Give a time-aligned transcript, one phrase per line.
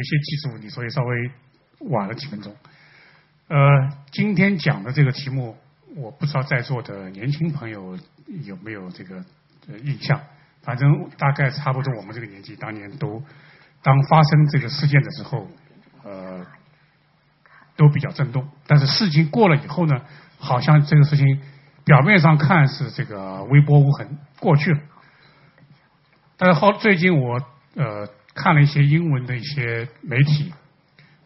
[0.00, 1.30] 一些技术问题，所以稍微
[1.90, 2.56] 晚了几分钟。
[3.48, 3.58] 呃，
[4.10, 5.56] 今天讲的这个题目，
[5.96, 7.98] 我不知道在座的年轻朋友
[8.44, 9.24] 有没有这个
[9.84, 10.20] 印象。
[10.62, 13.22] 反正大概差不多我们这个年纪，当年都
[13.82, 15.48] 当发生这个事件的时候，
[16.04, 16.46] 呃，
[17.76, 18.46] 都比较震动。
[18.66, 20.02] 但是事情过了以后呢，
[20.38, 21.40] 好像这个事情
[21.84, 24.80] 表面上看是这个微波无痕过去了。
[26.36, 27.40] 但是后，最近我
[27.74, 30.52] 呃看了一些英文的一些媒体，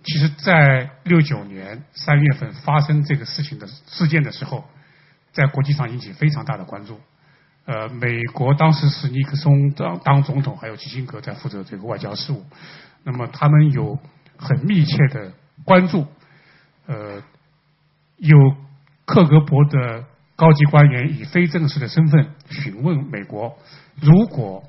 [0.03, 4.65] 其实，在六九年三月份发生这个事情的事件的时候，
[5.33, 7.01] 在国际上引起非常大的关注。
[7.67, 12.45] 呃，美国当时是尼克松当当总统，还有基辛格在负责这个外交事务。
[13.03, 13.99] 那么他们有
[14.37, 15.33] 很密切的
[15.65, 16.07] 关注，
[16.87, 17.23] 呃，
[18.19, 18.37] 有
[19.07, 20.05] 克格勃的
[20.37, 23.57] 高级官员以非正式的身份询问美国：
[23.99, 24.63] 如果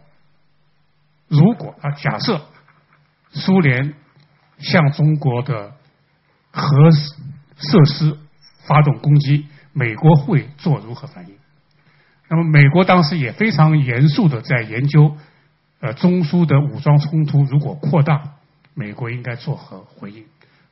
[1.27, 2.41] 如果啊，假设
[3.31, 3.93] 苏联
[4.59, 5.73] 向中国的
[6.52, 6.91] 核
[7.57, 8.17] 设施
[8.67, 11.35] 发动攻击，美国会做如何反应？
[12.30, 15.16] 那么，美国当时也非常严肃的在研究，
[15.80, 18.35] 呃，中苏的武装冲突如果扩大，
[18.73, 20.25] 美国应该作何回应？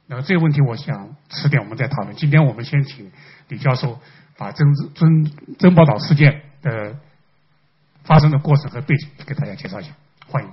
[0.08, 2.16] 那么这个问题，我想迟点我们再讨论。
[2.16, 3.12] 今天我们先请
[3.50, 4.00] 李教授
[4.38, 6.98] 把珍珍珍宝岛事件的
[8.04, 9.92] 发生的过程和背景给大家介绍一下，
[10.30, 10.52] 欢迎。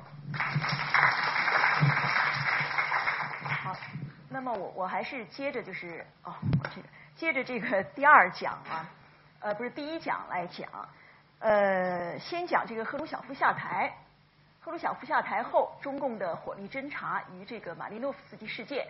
[3.62, 3.76] 好，
[4.28, 6.34] 那么我我还是接着就是哦，
[6.74, 8.88] 这个接着这个 第二讲啊。
[9.41, 10.68] 呃，不是第一讲来讲，
[11.38, 13.91] 呃，先讲这个赫鲁晓夫下台。
[14.60, 18.86] 赫鲁晓夫下台后，中共的火力侦察与这个马利诺夫斯基事件，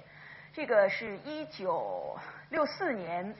[0.52, 3.32] 这个是一九六四年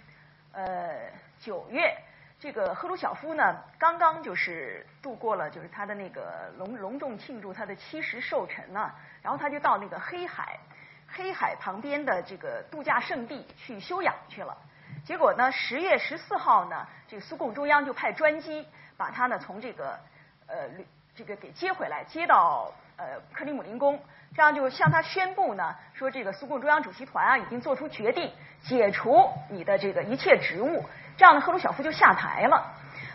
[0.53, 1.97] 呃九月，
[2.41, 8.91] 这个赫鲁晓夫呢刚刚就是度过了就是他的那个隆隆重庆祝他的七十寿辰呢，
[9.23, 10.59] 然后他就到那个黑海
[11.07, 14.57] 黑海旁边的这个度假胜地去休养去了。
[15.05, 15.53] 结果呢？
[15.53, 19.99] 十月十四号呢，这个苏共中央就派专机把他呢从这个
[20.47, 20.69] 呃
[21.15, 24.01] 这个给接回来，接到呃克里姆林宫，
[24.35, 30.85] 这样就向他宣布呢，说这个苏共中央主席团啊已经做出决定，解除你的这个一切职务，
[31.21, 32.65] 这样呢赫鲁晓夫就下台了。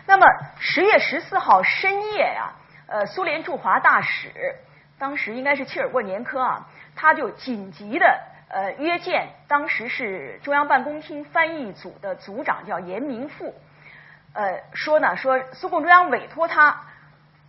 [0.06, 0.24] 那么
[0.60, 2.52] 十月十四号深夜呀，
[2.86, 4.54] 呃苏联驻华大使
[4.96, 8.20] 当时应该是切尔沃年科啊，他就紧急的。
[8.48, 13.52] 呃，约见当时是中央办公厅翻译组的组长叫严明富，
[14.34, 16.82] 呃，说呢，说苏共中央委托他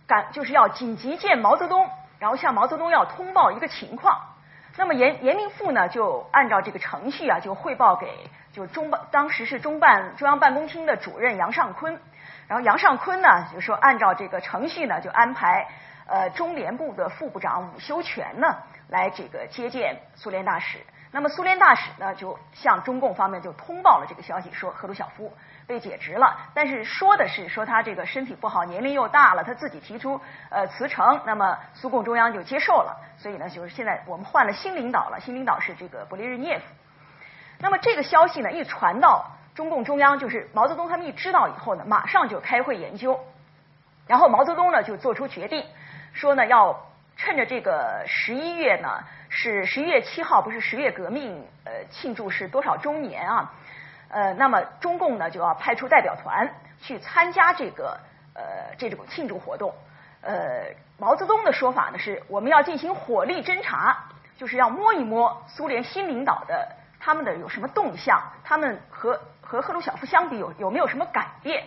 [0.08, 4.20] 赶就是要紧急见毛泽东，然后向毛泽东要通报一个情况。
[4.76, 12.00] 那么严严明富呢，就按照这个程序啊，就汇报给就中办当时是中办中央办公厅的主任杨尚昆，
[12.48, 15.68] 然后杨尚昆呢就说按照这个程序呢，就安排
[16.08, 18.56] 呃中联部的副部长伍修权呢。
[18.88, 20.78] 来这个接见苏联大使，
[21.12, 25.32] 那么苏联大使呢就向中共方面就通报了这个消息，说赫鲁晓夫
[25.66, 30.20] 被解职了，但是说的是说他这个身体不好，年龄又大了，他自己提出
[30.50, 36.64] 呃辞呈，那么苏共中央就接受了，所以呢就是现在我们换了新领导了，新领导是这个勃列日涅夫。
[37.60, 43.18] 那么这个消息呢一传到中共中央，就是毛泽东他们一知道以后呢，马上就开会研究，
[44.06, 45.64] 然后毛泽东呢就做出决定，
[46.12, 46.84] 说呢要。
[47.20, 53.52] 趁着这个十一月呢，是十一月七号，不是十月革命呃庆祝是多少周年啊？
[54.08, 56.48] 呃，那么中共呢就要派出代表团
[56.80, 57.98] 去参加这个
[58.34, 59.74] 呃这种庆祝活动。
[60.20, 60.66] 呃，
[60.96, 64.04] 毛泽东的说法呢是我们要进行火力侦察，
[64.36, 66.68] 就是要摸一摸苏联新领导的
[67.00, 71.64] 他们的有什么动向，他们和和赫鲁晓夫相比有有没有什么改变。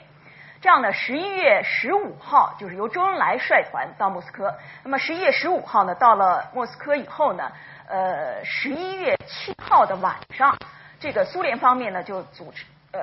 [0.62, 4.54] 这样呢，十一月十五号就是由周恩来率团到莫斯科。
[4.84, 7.52] 那么十一月十五号呢，到了莫斯科以后呢，
[7.88, 10.56] 呃，十一月七号的晚上，
[11.00, 13.00] 这个苏联方面呢就组织呃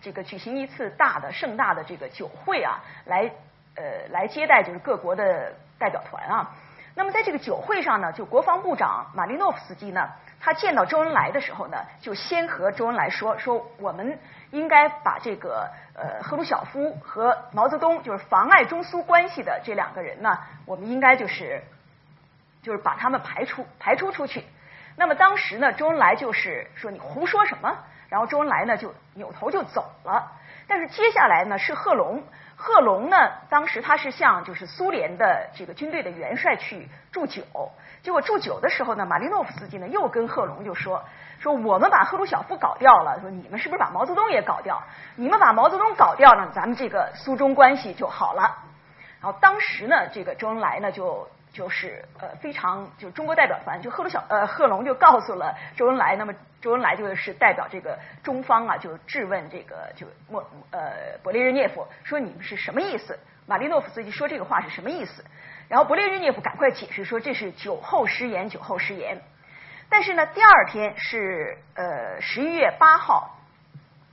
[0.00, 3.30] 这个举行一次大的盛大的这个酒会啊，来
[3.76, 6.50] 呃来接待就是各国的代表团啊。
[6.94, 10.08] 那么在这个酒会上呢，就国防部长马利诺夫斯基呢。
[10.44, 14.18] 他见到周恩来的时候呢，就先和周恩来说说，我们
[14.50, 21.62] 应该把这个呃赫鲁晓夫和毛泽东就是妨碍中苏关系的这两个人呢，我们应该就是
[22.60, 24.44] 就是把他们排除排除出去。
[24.96, 27.78] 那么当时呢，周恩来就是说你胡说什么？
[28.08, 30.32] 然后周恩来呢就扭头就走了。
[30.66, 32.24] 但是接下来呢是贺龙，
[32.56, 33.16] 贺龙呢
[33.48, 37.44] 当时他是向就是苏联的这个军队的元帅去祝酒。
[38.02, 41.04] 结果祝酒的时候呢，马利诺夫斯基呢又跟贺龙就说
[41.38, 44.82] 说我们把赫鲁晓夫搞掉了，说你们是不是把毛泽东也搞掉？
[45.14, 48.58] 你们把毛泽东搞掉呢，咱们这个苏中关系就好了。
[49.20, 63.16] 然后当时呢，这个周恩来呢就就是呃非常就中国代表团就赫鲁晓呃贺龙就告诉了周恩来，那么周恩来就是代表这个中方啊，就质问这个就莫呃勃列日涅夫说你们是什么意思？
[63.46, 65.24] 马利诺夫斯基说这个话是什么意思？
[65.72, 69.22] 然后勃列日涅夫赶快解释说这是酒后失言，酒后失言。
[69.88, 73.38] 但是呢，第二天是呃十一月八号，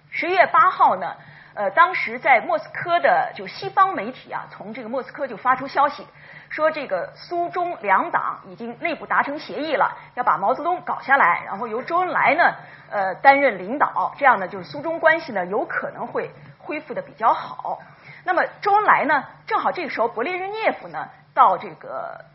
[0.10, 1.18] 十一月八号呢，
[1.56, 6.08] 呃当时在莫斯科的就西方媒体啊，从这个莫斯科就发出消息。
[6.48, 12.56] 说这个苏中两党已经内部达成协议了，要把毛泽东搞下来，然后由周恩来呢
[12.90, 17.80] 呃担任领导，这样呢就是苏中关系呢有可能会恢复的比较好。
[18.24, 21.10] 那么周恩来呢正好这个时候勃列日涅夫呢
[21.40, 22.26] 到这个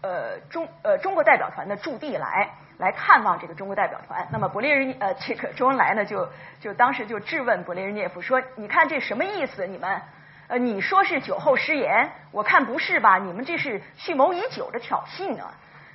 [0.00, 2.48] 呃中呃中国代表团的驻地来
[2.78, 4.26] 来看望这个中国代表团。
[4.32, 6.26] 那么勃列日呃这个周恩来呢就
[6.58, 9.66] 就当时就质问勃列日涅夫说：“你看这什么意思？
[9.66, 10.00] 你们？”
[10.48, 13.18] 呃，你说是酒后失言，我看不是吧？
[13.18, 15.52] 你们这是蓄谋已久的挑衅啊！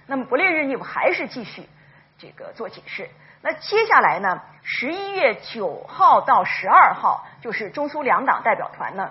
[0.07, 1.67] 那么勃列日涅夫还是继续
[2.19, 3.09] 这个做解释。
[3.41, 4.41] 那接下来呢？
[4.61, 9.09] 十一月九号到十二号，就是中苏两党代表团呢，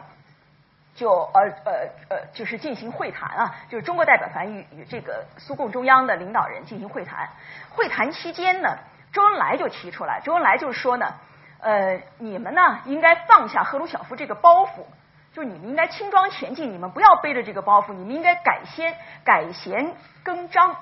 [0.94, 1.72] 就呃呃
[2.08, 7.28] 呃，就是进行会谈啊，就是中国代表团与与这个苏共中央的领导人进行会谈。
[7.70, 8.78] 会谈期间呢，
[9.12, 11.14] 周恩来就提出来，周恩来就是说呢，
[11.60, 14.84] 呃，你们呢应该放下赫鲁晓夫这个包袱。
[15.32, 19.94] 就你们应该轻装前进，你们不要背着这个包袱，你们应该改先改弦
[20.24, 20.74] 更张。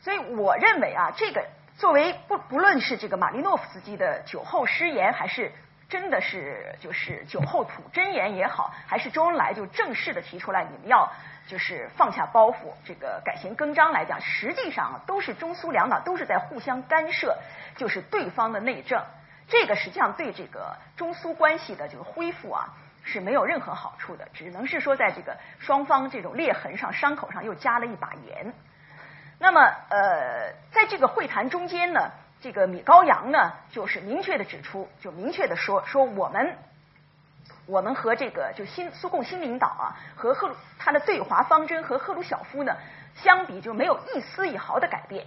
[0.00, 1.44] 所以我认为啊，这个
[1.76, 5.52] 作为不不论是这个马利诺夫斯基的酒后失言，还是
[5.88, 11.10] 真的是就是酒后吐真言也好，还是周恩来就正式的提出来，你们要
[11.46, 17.38] 就是放下包袱，这个改弦更张来讲，实际上都是中苏两党都是在互相干涉，
[17.76, 19.02] 就是对方的内政，
[19.48, 22.68] 这个实际上对这个中苏关系的这个恢复啊。
[23.04, 28.52] 是没有任何好处的，只能是说在这个双方这种裂痕上、伤口上又加了一把盐。
[29.38, 36.56] 那么，呃，在这个会谈中间呢，这个米高扬呢，就是明确的指出，就明确的说，说我们，
[37.66, 42.76] 我们和这个就新苏共新领导啊，和赫鲁他的对华方针和赫鲁晓夫呢
[43.16, 45.26] 相比，就没有一丝一毫的改变。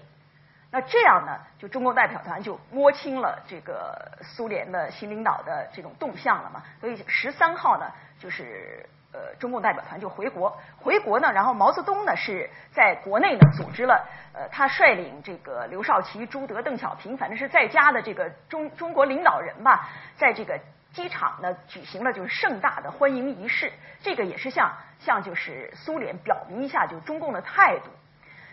[0.72, 6.64] 那这样呢，就中共代表团就摸清了这个苏联的新领导的这种动向了嘛。
[6.80, 20.60] 所以十三号呢，就是呃中共代表团就回国，回国呢，然后毛泽东呢是在国内呢组织了呃他率领这个刘少奇、朱德、邓小平，反正是在家的这个中中国领导人吧，在这个
[20.94, 23.72] 机场呢举行了就是盛大的欢迎仪式。
[24.02, 27.90] 这个也是向向就是苏联表明一下就中共的态度。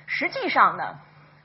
[0.06, 0.98] 实际上呢。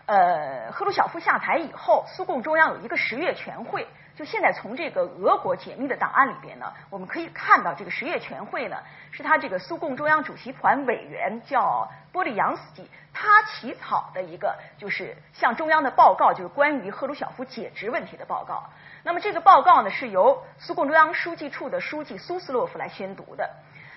[0.05, 3.87] 呃，赫鲁晓夫下台以后，苏共中央有一个十月全会。
[4.15, 8.77] 就现在从这个俄国解密的档案里边呢，我们可以看到这个十月全会呢，
[9.11, 18.63] 是他这个苏共中央主席团委员叫波利扬斯基他起草的一个，就是向中央的报告，就是关于赫鲁晓夫解职问题的报告。
[19.03, 23.49] 那么这个报告呢，是由苏共中央书记处的书记苏斯洛夫来宣读的。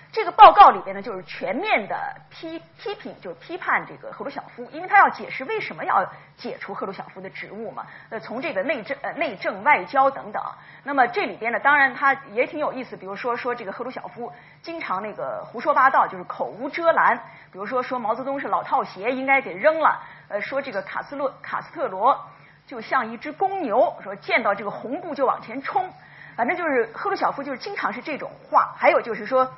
[0.09, 1.95] 这个报告里边呢，就是全面的
[2.29, 7.85] 批批评，就批判这个赫鲁晓夫，因为他要解释为什么要解除赫鲁晓夫的职务嘛。
[8.09, 10.41] 呃，从这个内政、呃内政、外交等等。
[10.83, 14.31] 那么这里边呢，当然他也挺有意思，比如说说这个赫鲁晓夫
[14.63, 17.17] 经常那个胡说八道，就是口无遮拦。
[17.51, 20.01] 比如说说毛泽东是老套鞋，应该给扔了。
[20.29, 22.25] 呃，说这个卡斯洛卡斯特罗
[22.65, 25.91] 就像一只公牛，说见到这个红布就往前冲。
[26.35, 28.73] 反正就是赫鲁晓夫就是经常是这种话。
[28.77, 29.53] 还有就是说。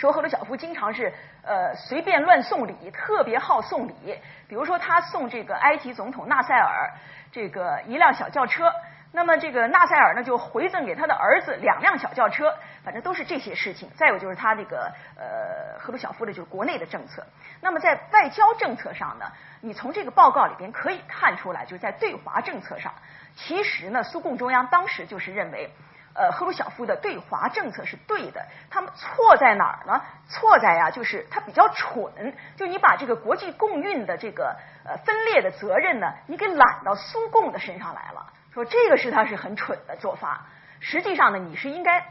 [0.00, 4.18] 说赫鲁晓夫经常是呃随便乱送礼，特别好送礼。
[4.48, 6.90] 比如说他送这个埃及总统纳赛尔
[7.30, 8.72] 这个一辆小轿车，
[9.12, 12.50] 那么这个纳赛尔呢就回赠给他的儿子两辆小轿车，
[12.82, 13.90] 反正都是这些事情。
[13.94, 17.22] 再有就是他这个呃赫鲁晓夫的就是国内的政策。
[17.60, 19.26] 那么在外交政策上呢，
[19.60, 22.94] 你从这个报告里边可以看出来，就是在对华政策上，
[23.36, 25.70] 其实呢苏共中央当时就是认为。
[26.12, 30.02] 呃，赫鲁晓夫的对华政策是对的，他们错在哪儿呢？
[30.28, 40.46] 错在呀，就是他比较蠢，就你把这个国际共运的这个呃分裂的责任呢，你给揽到苏共的身上来了，说这个是他是很蠢的做法。
[40.80, 42.04] 实际上呢，你是应该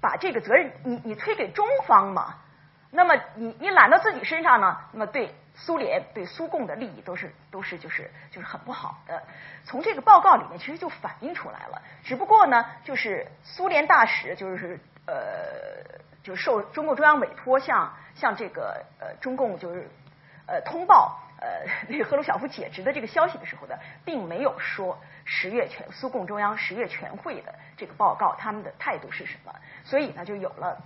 [0.00, 2.34] 把这个责任你你推给中方嘛。
[2.90, 9.22] 那么你你揽到自己身上呢，那么对苏联对苏共的利益都是都是就是就是很不好的。
[9.64, 15.14] 从这个报告里面其实就反映出来了，只不过呢，就是苏联大使就是呃，
[16.22, 19.88] 就受中共中央委托向向这个呃中共就是
[20.46, 21.48] 呃通报呃
[21.88, 23.74] 那个赫鲁晓夫解职的这个消息的时候呢，
[24.04, 30.78] 并没有说十月全苏共中央十月全会的这个报告他们的态度是什么，所以呢就有了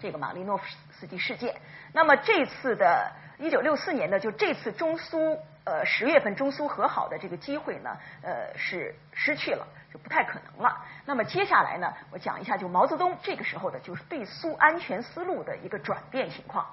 [0.00, 1.54] 这个马利诺夫斯基事件。
[1.92, 10.84] 那么这次的一九六四年呢，就这次中苏呃十月份中苏和好的这个机会呢，呃是失去了，就不太可能了。
[11.06, 16.66] 那么接下来呢，我讲一下就毛泽东这个时候的就是对苏安全思路的一个转变情况。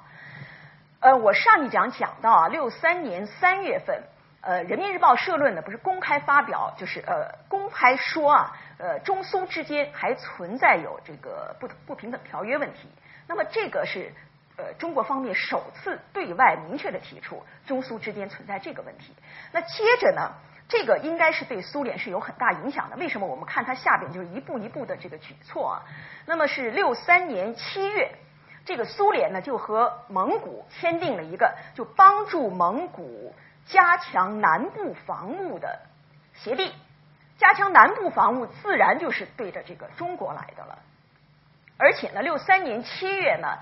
[1.00, 4.04] 呃，我上一讲讲到啊，六三年三月份，
[4.42, 12.90] 呃，《人民日报》社论呢不是公开发表，就是呃公开说啊，呃，中苏之间还存在有这个不不平等条约问题。
[13.28, 14.14] 那么这个是
[14.58, 19.16] 呃中国方面首次对外明确的提出中苏之间存在这个问题。
[19.52, 20.32] 那接着呢，
[20.68, 22.96] 这个应该是对苏联是有很大影响的。
[22.98, 23.28] 为什么？
[23.28, 25.84] 我们看它下边就是一步一步的这个举措啊。
[26.26, 28.12] 那么是六三年七月。
[28.66, 33.36] 这个苏联呢，就和蒙古签订了一个就帮助蒙古
[33.68, 35.82] 加强南部防务的
[36.34, 36.74] 协定。
[37.38, 40.80] 加强南部防务，自然就是对着这个中国来的了。
[41.78, 43.58] 而且呢，六三年七月呢，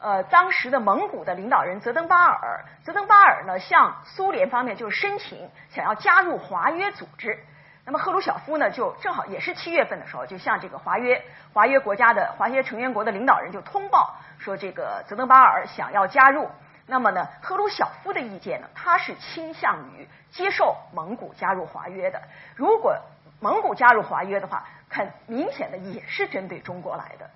[0.00, 7.38] 呃，当时的蒙古的领导人泽登巴尔，泽登巴尔呢向苏联方面就申请想要加入华约组织。
[7.84, 14.16] 那么赫鲁晓夫呢，就正好也是七月份的时候，就向这个华约华约国家的华约成员国的领导人就通报。
[14.38, 16.48] 说这个泽登巴尔想要加入，
[16.86, 22.20] 那么呢，赫鲁晓夫的意见呢，他是倾向于接受蒙古加入华约的。
[22.56, 22.96] 如果
[23.40, 27.30] 蒙古加入华约的话，很明显的也是针对中国来的。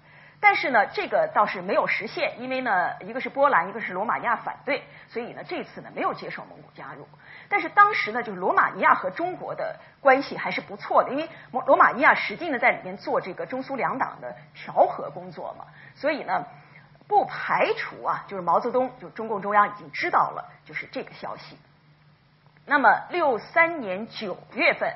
[0.49, 7.09] 但是呢，这个倒是没有实现，因为呢，一个是波兰，一个是罗马尼亚反对，所以呢，这次呢没有接受蒙古加入。
[7.49, 15.65] 但是当时呢，就是罗马尼亚和中国的关系还是不错的，因为罗马尼亚实际呢在里面做这个中苏两党的调和工作嘛，
[15.97, 16.47] 所以呢。
[17.09, 21.57] 不排除啊，就是毛泽东，就中共中央已经知道了，就是这个消息。
[22.65, 24.93] 那么六三年九月份，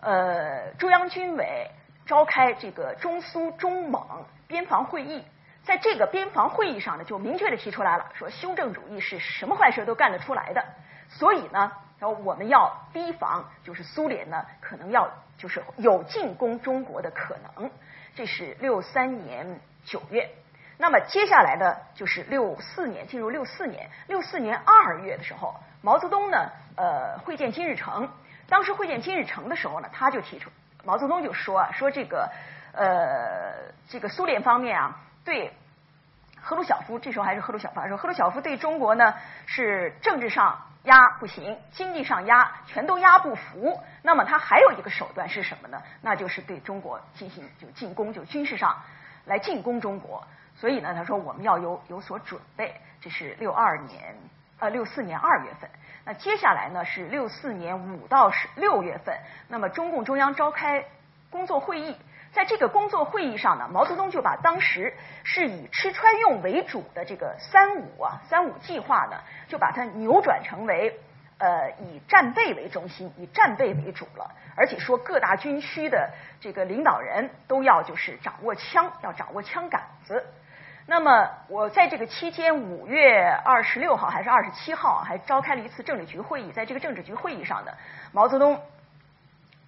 [0.00, 1.70] 呃，中央军委
[2.04, 5.24] 召开这个中苏中蒙边防会议，
[5.64, 10.64] 在这个边防会议上呢，就明确的提出来了，说修正主义是什么坏事都干得出来的，
[11.08, 17.70] 所以呢，然后我们要提防，就是苏联呢可能要就是有进攻中国的可能。
[18.14, 20.30] 这是六三年九月。
[20.78, 23.90] 那么接下来呢，就是六四年，进入六四年。
[24.08, 28.08] 六四年二月的时候，毛泽东呢，呃，会见金日成。
[28.48, 30.50] 当时会见金日成的时候呢，他就提出，
[30.84, 32.30] 毛泽东就说啊，说这个，
[32.76, 35.52] 呃，这个苏联方面啊，对
[36.40, 39.14] 赫鲁晓夫，这时候还是赫鲁晓夫说，赫鲁晓夫对中国呢
[39.46, 43.82] 是政治上压不行，经济上压全都压不服。
[44.02, 45.82] 那么他还有一个手段是什么呢？
[46.02, 48.80] 那就是对中国进行就进攻，就军事上
[49.24, 50.24] 来进攻中国。
[50.54, 52.80] 所以呢，他说我们要有有所准备。
[53.00, 54.16] 这是六二年
[54.58, 55.68] 呃六四年二月份。
[56.04, 59.18] 那接下来呢是六四年五到十六月份。
[59.48, 60.84] 那么中共中央召开
[61.30, 61.96] 工作会议，
[62.36, 64.92] 在这个工作会议上呢，毛泽东就把当时
[65.24, 69.16] 是以吃穿用为主的这个三五啊三五计划呢，
[69.48, 71.00] 就把它扭转成为
[71.38, 74.30] 呃以战备为中心，以战备为主了。
[74.54, 80.22] 而且说各大军区的这个领导人都要就是掌握枪，要掌握枪杆子。
[80.86, 86.52] 那么我在这个期间，五月二十六号还是二十七号，还召开了一次政治局会议。
[86.52, 87.72] 在这个政治局会议上呢，
[88.12, 88.60] 毛泽东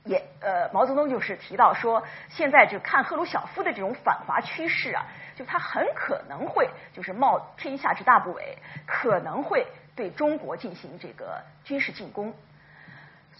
[0.09, 5.05] 也呃，毛泽东就是提到说，现在就看赫鲁晓夫的这种反华趋势啊，
[5.37, 8.43] 就他很可能会就是冒天下之大不韪，
[8.87, 12.35] 可能会对中国进行这个军事进攻。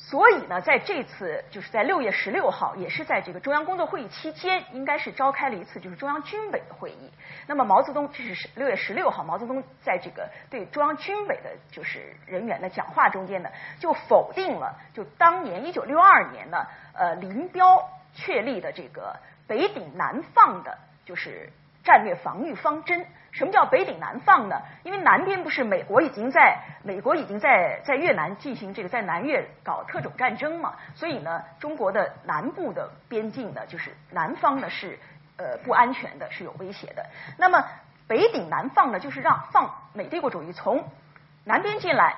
[0.01, 7.11] 所以呢，在这次就是在六月十六号，也是在这个中央工作会议期间，应该是召开了一次就是中央军委的会议。
[7.49, 13.51] 那么毛泽东这是六月十六号，毛泽东在这个对中央军委的就是人员的讲话中间呢，
[13.81, 16.65] 就否定了就当年一九六二年呢，
[16.95, 19.15] 呃，林彪确立的这个
[19.49, 21.51] 北顶南放的，就是
[21.89, 23.07] 战略防御方针。
[23.31, 24.57] 什么叫北顶南放呢？
[24.83, 34.99] 因为南边不是美国已经在美国已经在在越南进行这个在南越搞特种战争嘛，所以呢，中国的南部的边境呢，就是南方呢是
[35.37, 37.07] 呃不安全的，是有威胁的。
[37.39, 37.65] 那么
[38.07, 40.85] 北顶南放呢，就是让放美帝国主义从
[41.45, 42.17] 南边进来，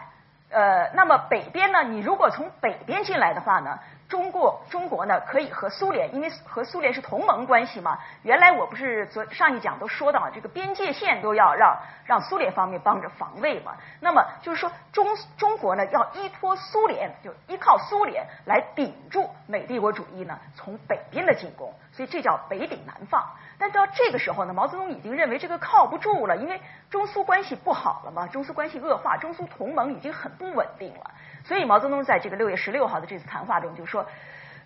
[0.51, 3.79] 呃，那么北边呢，你如果从北边进来的话呢？
[4.11, 7.99] 中国中国呢可以和苏联，因为和苏联是同盟关系嘛。
[8.23, 13.77] 原来我不是昨上一讲都说到，这个边界线都要让让苏联方面帮着防卫嘛。
[14.01, 15.07] 那么就是说中
[15.39, 23.25] 中国呢要依托苏联，就依靠苏联来顶住美帝国主义呢从北边的进攻，所以这叫北顶南放。
[23.59, 31.11] 但到这个时候呢，毛泽东已经认为这个靠不住了，因为中苏关系不好了嘛，中苏关系恶化，中苏同盟已经很不稳定了。
[31.45, 34.07] 所以毛泽东在这个六月十六号的这次谈话中就说，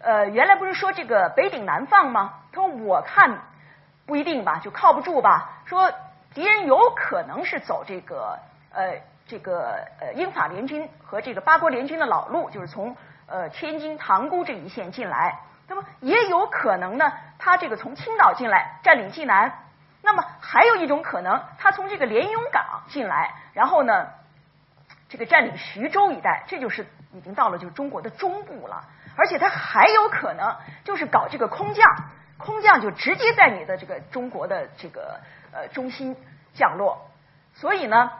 [0.00, 2.40] 呃，原来不是说这个北顶南放吗？
[2.52, 3.38] 他说我看
[4.06, 5.62] 不一定吧，就靠不住吧。
[5.64, 5.92] 说
[6.34, 8.38] 敌人有可能是走这个
[8.72, 8.98] 呃。
[9.26, 12.94] 这个呃英法联军和这个八国联军的老路，就是从
[13.26, 15.40] 呃天津塘沽这一线进来。
[15.66, 19.50] 那么也有可能呢，他这个从青岛进来占领济南。
[20.02, 24.08] 那么还有一种可能，他从这个连云港进来，然后呢，
[25.14, 28.84] 这个占领徐州一带，这就是已经到了就是中国的中部了。
[29.16, 31.86] 而且他还有可能就是搞这个空降，
[32.36, 35.20] 空降就直接在你的这个中国的这个
[35.52, 36.16] 呃中心
[36.52, 37.08] 降落。
[37.54, 38.10] 所以呢，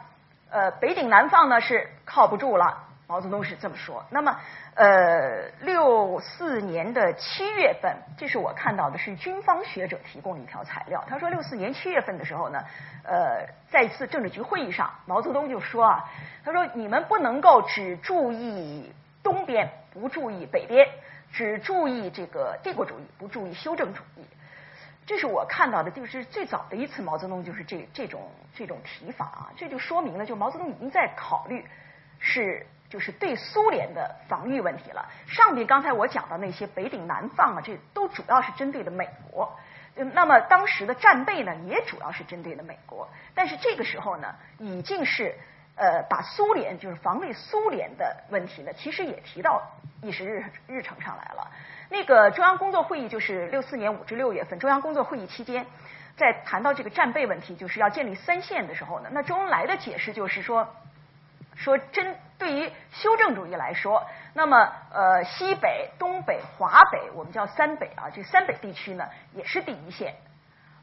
[0.49, 2.84] 呃，北顶南放呢是靠不住了。
[3.07, 4.03] 毛泽东是这么说。
[4.09, 4.35] 那么，
[4.73, 11.03] 呃，六四年的七月份，这是我看到的，是军方学者提供的一条材料。
[11.07, 12.59] 他说，六四年七月份的时候呢，
[13.03, 16.03] 呃，在一次政治局会议上，毛泽东就说啊，
[16.43, 20.87] 他说你们不能够只注意东边，不注意北边，
[21.31, 24.25] 只注意这个帝国主义，不注意修正主义。
[25.05, 31.63] 这是我看到的，就是最早的一次毛泽东就是这这种这种提法啊，这就说明了，就毛泽东已经在考虑
[32.17, 32.65] 是。
[32.89, 35.05] 就是对苏联的防御问题了。
[35.27, 39.57] 上面刚才我讲的那些北顶南放啊，这都主要是针对的美国。
[40.13, 43.07] 那么当时的战备呢，也主要是针对的美国。
[43.33, 45.33] 但是这个时候呢，已经是
[45.75, 49.61] 呃把苏联就是防卫苏联的问题呢，其实也提到
[50.01, 51.49] 议事日日程上来了。
[51.89, 55.65] 那个中央工作会议就是六四年五至六月份中央工作会议期间，
[56.17, 60.67] 在谈到这个战备问题，就是要建立三线的时候呢，那周恩来的解释就是说。
[61.55, 70.15] 说针对于修正主义来说，那么呃西北、东北、华北，我们叫三北啊，这三北地区呢也是第一线。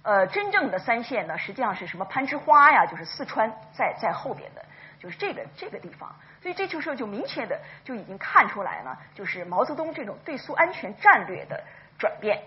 [0.02, 4.64] 呃，真正的三线呢，实际上是什么攀枝花呀，就是四川在在后边的，
[4.98, 6.12] 就是这个这个地方。
[6.42, 11.62] 所以这就说就明确的就已经看出来了，就是毛泽东这种对苏安全战略的
[11.98, 12.42] 转变。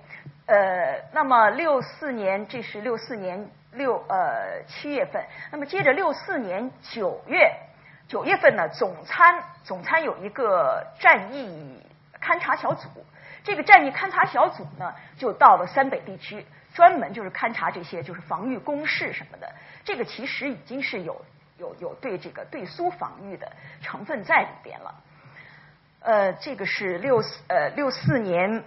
[0.47, 7.55] 呃，那么六四年，这是六四年六呃七月份，那么接着六四年九月。
[8.07, 11.81] 九月份呢，总参总参有一个战役
[12.21, 12.87] 勘察小组，
[13.43, 19.51] 这个战役勘察小组呢，就到了三北地区，专门就是勘察这些就是防御工事什么的。
[19.83, 21.25] 这个其实已经是有
[21.57, 23.51] 有有对这个对苏防御的
[23.81, 24.95] 成分在里边了。
[26.01, 28.63] 呃，这个是六四呃六四年，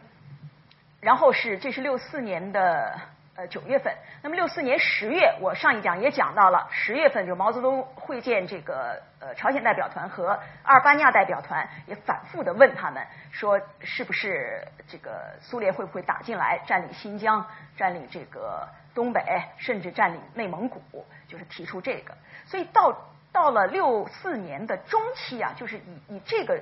[1.00, 3.00] 然后是这是六四年的。
[3.38, 17.46] 呃，九月份，那么六四年十月，我上一讲也讲到了，十月份就毛泽东会见这个呃朝鲜代表团和阿尔巴尼亚代表团，也反复的问他们说，是不是这个苏联会不会打进来，占领新疆，
[17.76, 19.22] 占领这个东北，
[19.56, 22.12] 甚至占领内蒙古，就是提出这个。
[22.44, 22.92] 所以到
[23.30, 26.60] 到了六四年的中期啊，就是以以这个。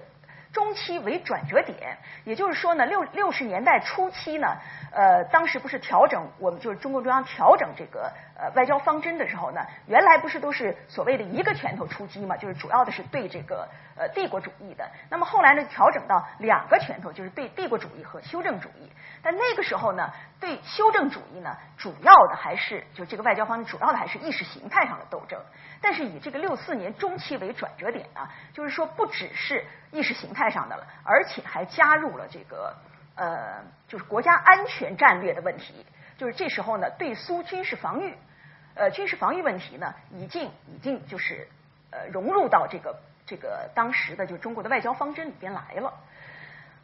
[0.57, 4.57] 中期为转折点，也就是说呢，六六十年代初期呢，
[4.91, 14.91] 呃，当时不是调整我们就是中共中央调整这个呃外交方针的时候呢，原来不是都是所谓的一个拳头出击嘛，就是主要的是对这个呃帝国主义的。
[15.11, 18.91] 那么后来呢，调整到两个拳头，就是对帝国主义和修正主义。
[19.23, 25.39] 但那个时候呢，对修正主义呢，主要的还是就这个外交方针主要的还是意识形态上的斗争。
[25.83, 29.63] 但是以这个六四年中期为转折点啊，就是说不只是
[29.97, 32.75] 意识形态上的了，而且还加入了这个
[33.15, 35.87] 呃，就是国家安全战略的问题。
[36.19, 38.15] 就是这时候呢，对苏军事防御，
[38.75, 41.49] 呃，军事防御问题呢，已经已经就是
[41.91, 45.95] 呃融入到这个这个当时的就中国的外交方针里边来了。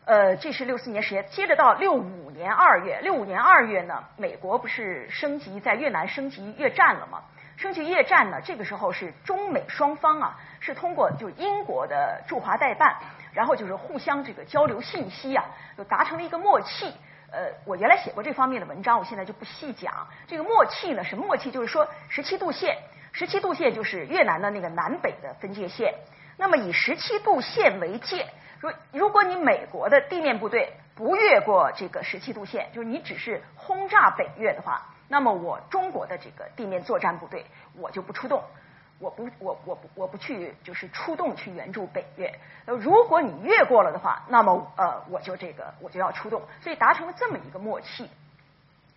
[0.05, 7.23] 呃，这是六四年十月，接着到六五年二月，六五年二月呢，美国不是升级在越南升级越战了吗？
[7.63, 12.97] 升级越战呢，这个时候是中美双方啊，是通过就英国的驻华代办，
[13.33, 15.45] 然后就是互相这个交流信息啊，
[15.79, 16.93] 就达成了一个默契。
[17.31, 20.09] 呃，我原来写过这方面的文章，我现在就不细讲。
[20.27, 21.53] 这个默契呢，什么默契？
[21.53, 22.77] 就是说十七度线，
[23.13, 25.95] 十七度线就是越南的那个南北的分界线。
[26.37, 28.27] 那么以十七度线为界，
[28.59, 34.89] 如如果你美国的地面部队不越过这个十七度线，就是你只是轰炸北越的话。
[35.13, 37.45] 那么我中国的这个地面作战部队，
[37.79, 38.43] 我就不出动，
[38.99, 42.35] 我不我我不我不去就是出动去援助北越。
[42.65, 48.09] 呃，如果你越过了的话，那么呃我就这个我就要出动，所以达成了这么一个默契。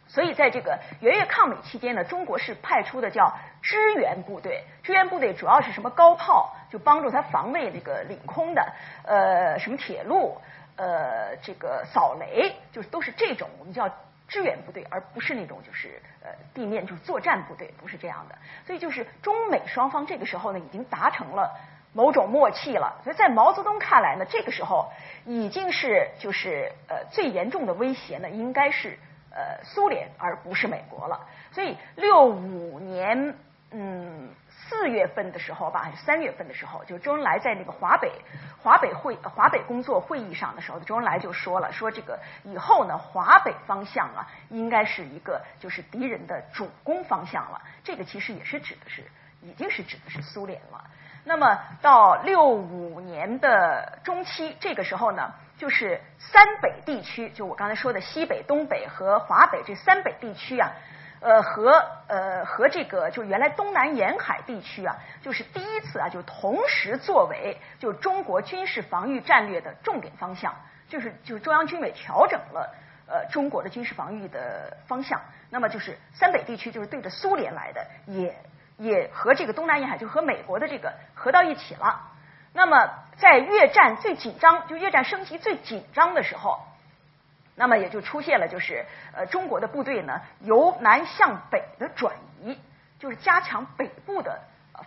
[0.07, 8.71] 所以在这个援越抗美期间呢，中国是派出的叫支援部队，支援部队主要是什么高炮，就帮助他防卫这个领空的，
[9.03, 10.37] 呃，什么铁路，
[10.77, 13.89] 呃，这个扫雷，就是都是这种我们叫。
[14.27, 18.35] 支援部队，而不是那种就是呃地面就是作战部队，不是这样的。
[18.65, 21.51] 所以就是中美双方这个时候呢，已经达成了
[21.93, 22.99] 某种默契了。
[23.03, 24.91] 所以在毛泽东看来呢，这个时候
[25.25, 28.97] 已经是就是呃最严重的威胁呢，应该是
[29.31, 31.27] 呃苏联，而不是美国了。
[31.51, 33.35] 所以六五年
[33.71, 34.29] 嗯
[34.67, 38.11] 四月份的时候吧，还是三月份的时候，就周恩来在那个华北
[38.61, 47.61] 华北会华北工作会议上的时候，周恩来就说了，说这个以后呢，华北方向啊，应该是一个就是敌人的主攻方向了。
[47.83, 49.03] 这个其实也是指的是，
[49.41, 50.83] 已经是指的是苏联了。
[51.23, 60.71] 那么到六五年的中期，这个时候呢，就是三北地区，就我刚才说的西北、东北和华北这三北地区啊。
[61.25, 70.53] 呃，和呃和这个就原来东南沿海地区啊，就是第一次啊，就同时作为就中国军事防御战略的重点方向，
[70.87, 72.75] 就是就是中央军委调整了
[73.07, 75.19] 呃中国的军事防御的方向。
[75.49, 78.35] 那么就是三北地区就是对着苏联来的，也
[78.77, 82.03] 也和这个东南沿海就和美国的这个合到一起了。
[82.53, 86.59] 那么在越战最紧张，就越战升级最紧张的时候。
[87.57, 92.59] 那么也就出现了，就是呃中国的部队呢由南向北的转移，
[92.99, 94.39] 就是加强北部的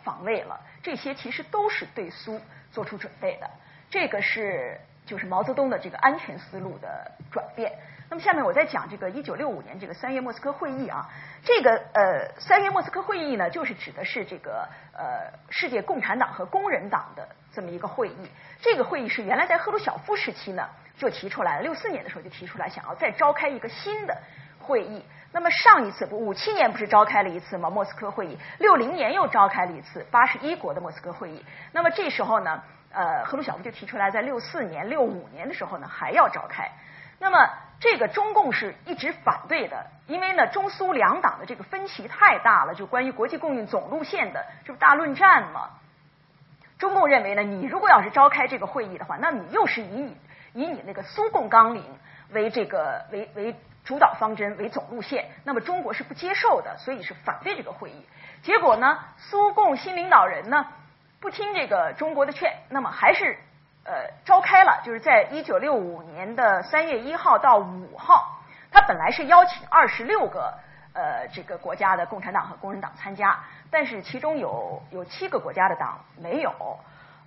[0.05, 0.61] 防卫了。
[0.83, 3.49] 这些其实都是对苏做出准备的。
[3.89, 7.73] 这个是就是毛泽东的这个安全思路的转变。
[8.11, 11.09] 那么下面我再讲这个一九六五年这个三月莫斯科会议啊，
[11.43, 18.31] 这个呃三月莫斯科会议呢，就是指的是这个呃世界共产党和工人党的这么一个会议。
[18.61, 20.69] 这个会议是原来在赫鲁晓夫时期呢。
[20.99, 24.15] 就提出来了，六四年的时候就提出来，想要再召开一个新的
[24.59, 25.03] 会议。
[25.31, 27.71] 那么上一次不五七年不是召开了一次吗？
[27.71, 31.45] 莫斯科会议，六零年又召开了一次八十一国的莫斯科会议。
[31.71, 36.71] 那么这时候呢，呃，赫鲁晓夫就提出来，在六四年、六五年的时候呢，还要召开。
[37.21, 45.69] 那么这个中共是一直反对的，因为呢，中苏两党的这个分歧太大了，就关于国际共运总路线的，这不大论战吗？
[46.79, 50.17] 中共认为呢，你如果要是召开这个会议的话，那你又是以你。
[50.59, 51.85] 以你那个苏共纲领
[52.31, 58.07] 为这个为为主导方针为总路线，那么中国是不接受的，所以是反对这个会议。
[58.43, 60.67] 结果呢，苏共新领导人呢
[61.21, 63.39] 不听这个中国的劝，那么还是
[63.85, 68.43] 呃召开了，就是在一九六五年的三月一号到五号，
[68.73, 70.53] 他本来是邀请二十六个
[70.93, 73.39] 呃这个国家的共产党和工人党参加，
[73.71, 76.53] 但是其中有有七个国家的党没有。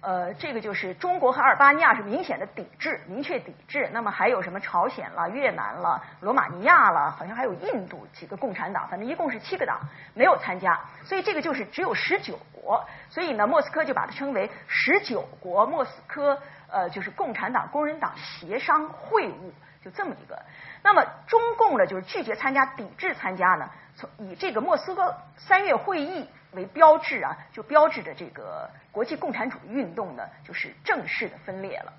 [0.02, 3.88] 呃，这个就是中国和阿尔巴尼亚是明显的抵制，明确抵制。
[3.94, 9.80] 那么还有什么朝鲜了、越南了、罗马尼亚了，好像还有印度几个共产党，反正一共是七个党
[10.16, 10.80] 没有参加。
[11.04, 12.84] 所以这个就是只有十九国。
[13.12, 19.52] 所以呢，莫斯科就把它称为十九国莫斯科呃，就是共产党、工人党协商会晤，
[19.86, 20.42] 就这么一个。
[20.82, 26.28] 那么中共呢，就是拒绝参加、抵制参加呢，从以这个莫斯科三月会议。
[26.54, 31.94] 为标志啊，就标志着这个国际共产主义运动呢，就是正式的分裂了。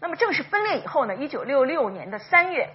[0.00, 2.70] 那么正式分裂以后呢，一九六六年的三月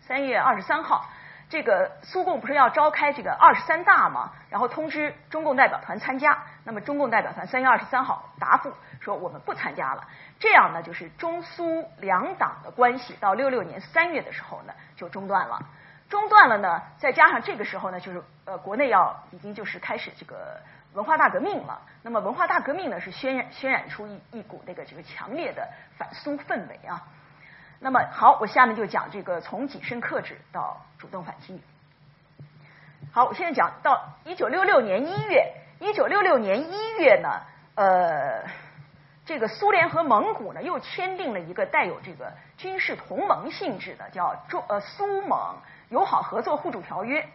[0.00, 1.06] 三月二十三号，
[1.48, 4.32] 这个苏共不是要召开这个二十三大吗？
[4.50, 6.42] 然后通知中共代表团参加。
[6.64, 10.06] 那么中共代表团三月二十三号答复说我们不参加了。
[10.38, 15.60] 这样呢，就是中苏两党的关系到六六年三月的时候呢就中断了。
[16.08, 20.58] 中断了呢，再加上这个时候呢，就是呃，国内要已经就是开始这个
[20.94, 21.82] 文化大革命了。
[22.02, 25.68] 那么文化大革命呢，是渲染渲染出一一股那个这个强烈的
[25.98, 27.02] 反苏氛围啊。
[27.78, 31.60] 那么好，我下面就讲这个从谨慎克制到主动反击。
[33.12, 37.28] 好，我现在讲到一九六六年一月，一九六六年一月呢，
[37.74, 38.44] 呃，
[39.26, 45.56] 这个苏联和蒙古呢又签订了一个带有这个军事同盟性质的叫中呃苏蒙。
[45.88, 47.28] 友好合作互助条约。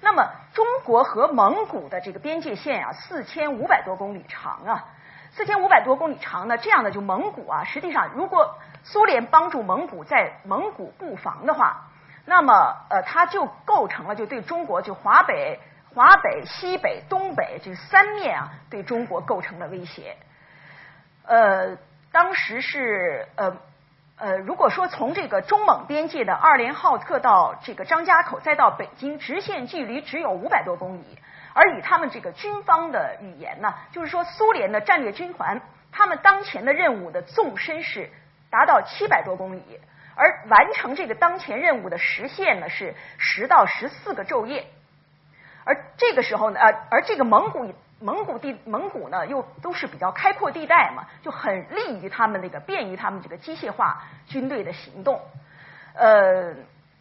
[0.00, 4.84] 那么，中国和蒙古的这个边界线啊，四千五百多公里长啊，
[5.32, 11.88] 四千五百多公里长呢，这样的就蒙古啊，实际上如果苏联帮助蒙古在蒙古布防的话，
[12.26, 12.52] 那么
[12.90, 15.58] 呃，它就构成了就对中国就华北、
[15.94, 20.16] 华北、西北、东北这三面啊，对中国构成了威胁。
[21.24, 21.78] 呃，
[22.12, 23.56] 当时是呃。
[24.16, 31.18] 呃，如果说从这个中蒙边界的二连浩特到这个张家口，再到北京，直线距离只有五百多公里，
[31.52, 38.08] 而以他们这个军方的语言呢，就是说苏联的战略军团，他们当前的任务的纵深是
[38.50, 39.80] 达到七百多公里，
[40.14, 44.66] 而完成这个当前任务的时限呢是十到十四个昼夜，
[45.64, 47.74] 而这个时候呢，呃，而这个蒙古。
[48.04, 55.22] 蒙古地蒙古呢，又都是比较开阔地带嘛，就很利于他们那个便于他们这个机械化军队的行动。
[55.94, 56.54] 呃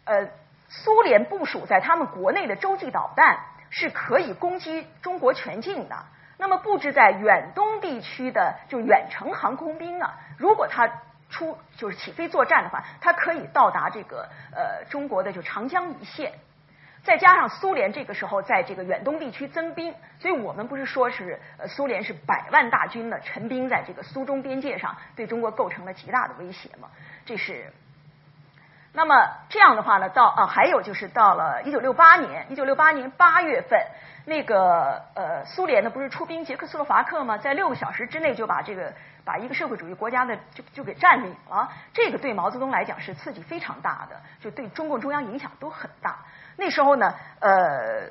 [0.05, 0.29] 呃，
[0.69, 3.37] 苏联部署在他们国内的洲际导弹
[3.69, 6.05] 是可以攻击中国全境的。
[6.37, 10.89] 那么布置在远东地区的就远程航空兵啊，如果他
[11.29, 16.31] 出就是起飞作战的话，它可以到达这个呃中国的就长江一线。
[17.03, 26.87] 再加上苏联这个时候在这个远东地区增兵，所以我们不是说是呃苏联是百万大军呢陈兵在这个苏中边界上，对中国构成了极大的威胁吗？
[27.25, 27.73] 这是。
[28.95, 33.79] 那么这样的话呢，到啊还有就是到了一九六八年，一九六八年八月份，
[34.25, 37.37] 那个呃苏联呢不是出兵捷克斯洛伐克吗？
[37.37, 38.93] 在六个小时之内就把这个
[39.25, 46.19] 把一个社会主义国家的就就给占领了，这个对毛泽东来讲是刺激非常大的，就对中共中央影响都很大。
[46.57, 48.09] 那时候呢，呃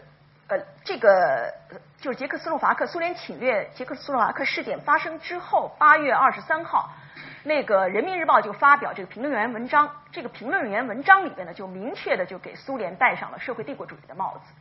[0.48, 1.52] 呃这个
[2.00, 6.90] 就是捷克斯洛伐克苏联侵略捷克斯洛伐克事件发生之后，八月二十三号。
[7.44, 14.52] 那个《人民日报》就发表这个评论员文章，这个评论员文章里边呢，就明确的就给苏联戴上了社会帝国主义的帽子。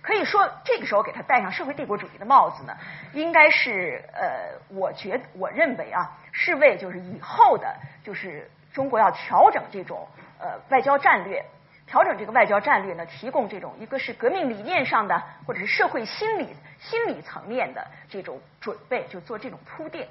[0.00, 2.76] 可以说，这个时候给他戴上社会帝国主义的帽子呢，
[3.14, 10.06] 应该是呃，我觉我认为啊，是为就是以后的，就是中国要调整这种
[10.38, 11.44] 呃外交战略，
[11.90, 20.06] 调整这个外交战略呢，提供这种一个是革命理念上的，或者是社会心理心理层面的这种准备，就做这种铺垫。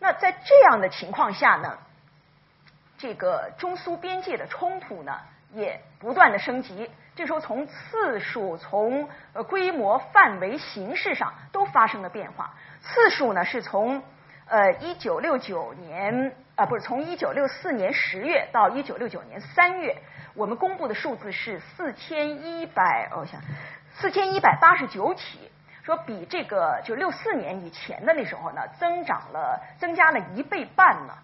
[0.00, 1.78] 那在这样的情况下呢，
[2.98, 5.20] 这个中苏边界的冲突呢
[5.52, 6.90] 也不断的升级。
[7.14, 12.52] 这时候从次数、从呃规模、范围、形式上都发生了变化。
[12.82, 14.02] 次数呢是从
[14.48, 19.96] 呃一九六九年啊不是从一九六四年十月到一九六九年三月，
[20.34, 23.40] 我们公布的数字是四千一百我想
[23.94, 25.50] 四千一百八十九起。
[25.84, 31.14] 说比这个就六四年以前的那时候呢，增长了增加了一倍半呢。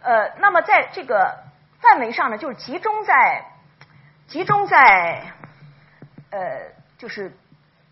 [0.00, 1.42] 呃，那么在这个
[1.80, 3.44] 范围上呢，就是集中在
[4.28, 5.32] 集中在
[6.30, 7.36] 呃，就是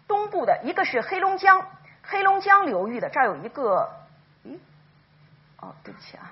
[0.06, 1.66] 东部的一个是黑龙江
[2.04, 3.90] 黑龙江流域的，这儿有一个，
[4.44, 4.56] 咦，
[5.58, 6.30] 哦，对不起啊，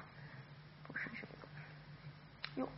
[0.87, 2.69] 不是这个，哟，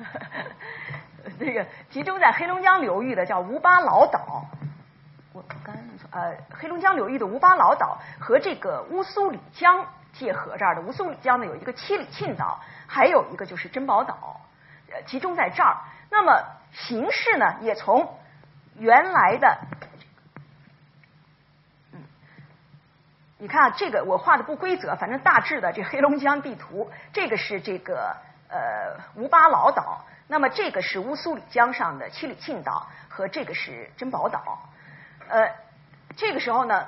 [1.38, 4.46] 那个集中在黑龙江流域的叫吴巴老岛。
[5.32, 5.74] 我刚
[6.10, 14.40] 呃，黑龙江流域的吴巴老岛和这个乌苏里江界河这儿的乌苏里江呢，有一个七里沁岛，还有一个就是珍宝岛，
[14.90, 15.76] 呃，集中在这儿。
[16.10, 18.18] 那么形势呢，也从
[18.74, 19.58] 原来的，
[21.92, 22.02] 嗯，
[23.38, 28.16] 你看，这个我画的不规则，反正大致的这黑龙江地图，这个是这个
[28.50, 34.58] 呃吴巴老岛，那么这个是乌苏里江上的七里沁岛，和这个是珍宝岛。
[35.28, 35.50] 呃，
[36.16, 36.86] 这个时候呢，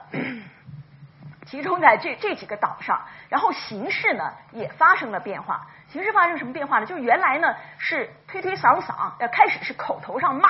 [1.47, 5.67] 集中在这这几个岛上，然后形势呢也发生了变化。
[5.89, 6.87] 形势发生什么变化呢？
[6.87, 10.49] 就是原来呢是推推搡搡，呃开始是口头上骂，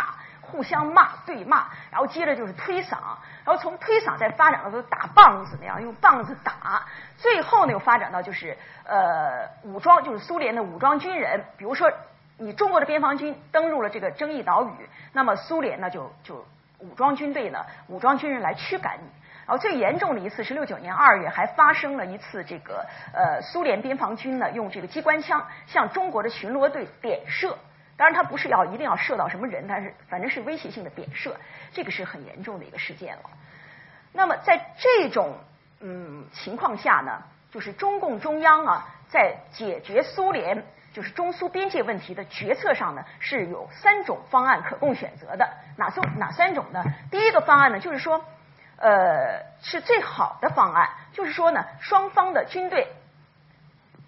[0.53, 2.91] 互相骂对骂，然后接着就是推搡，
[3.45, 6.85] 然后从推搡再发展到打棒子那样用棒子打，
[7.17, 11.91] 最后呢又发展到就是呃武装，就是苏联的武装军人，比如说
[12.37, 16.47] 你中国的边防军登陆了这个争议岛屿，那么苏联呢就就。
[16.85, 19.07] 武装军队呢，武装军人来驱赶你。
[19.47, 22.85] 然后最严重的一次是六九年二月，还发生了一次这个
[23.15, 27.57] 呃苏联边防军呢用这个机关枪向中国的巡逻队点射。
[27.97, 31.37] 当然，他不是要一定要射到什么人，但是反正是威胁性的点射，
[31.73, 33.23] 这个是很严重的一个事件了。
[34.13, 35.37] 那么在这种
[35.81, 40.65] 嗯情况下呢，就是中共中央啊在解决苏联。
[40.95, 45.49] 就是中苏边界问题的决策上呢，是有三种方案可供选择的。
[45.79, 46.85] 哪三哪三种呢？
[47.11, 48.23] 第一个方案呢，就是说，
[48.77, 52.89] 呃，是最好的方案，就是说呢，双方的军队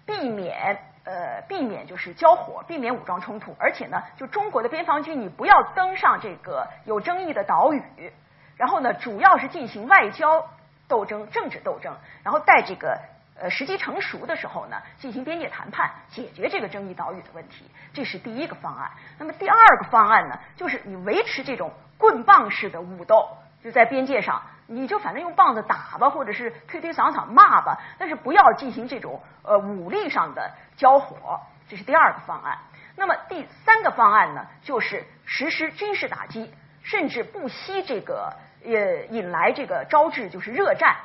[0.05, 8.11] 避免呃避免就是交火，避免武装冲突，而且呢，就中国的边防军你不要登上这个有争议的岛屿，
[8.57, 10.49] 然后呢，主要是进行外交
[10.87, 12.99] 斗争、政治斗争，然后在这个。
[13.37, 18.89] 呃，时机成熟的时候呢，进行边界谈判，解决这个争议岛屿的问题，这是第一个方案。
[19.19, 23.27] 那么第二个方案呢，就是你维持这种棍棒式的武斗，
[23.61, 32.57] 就在边界上，你就反正用棒子打吧，或者是推推搡搡骂吧，但是不要进行这种呃武力上的交火，这是第二个方案。
[32.95, 36.51] 那么第三个方案呢，就是实施军事打击，
[36.81, 40.95] 甚至不惜这个呃引来这个招致就是热战。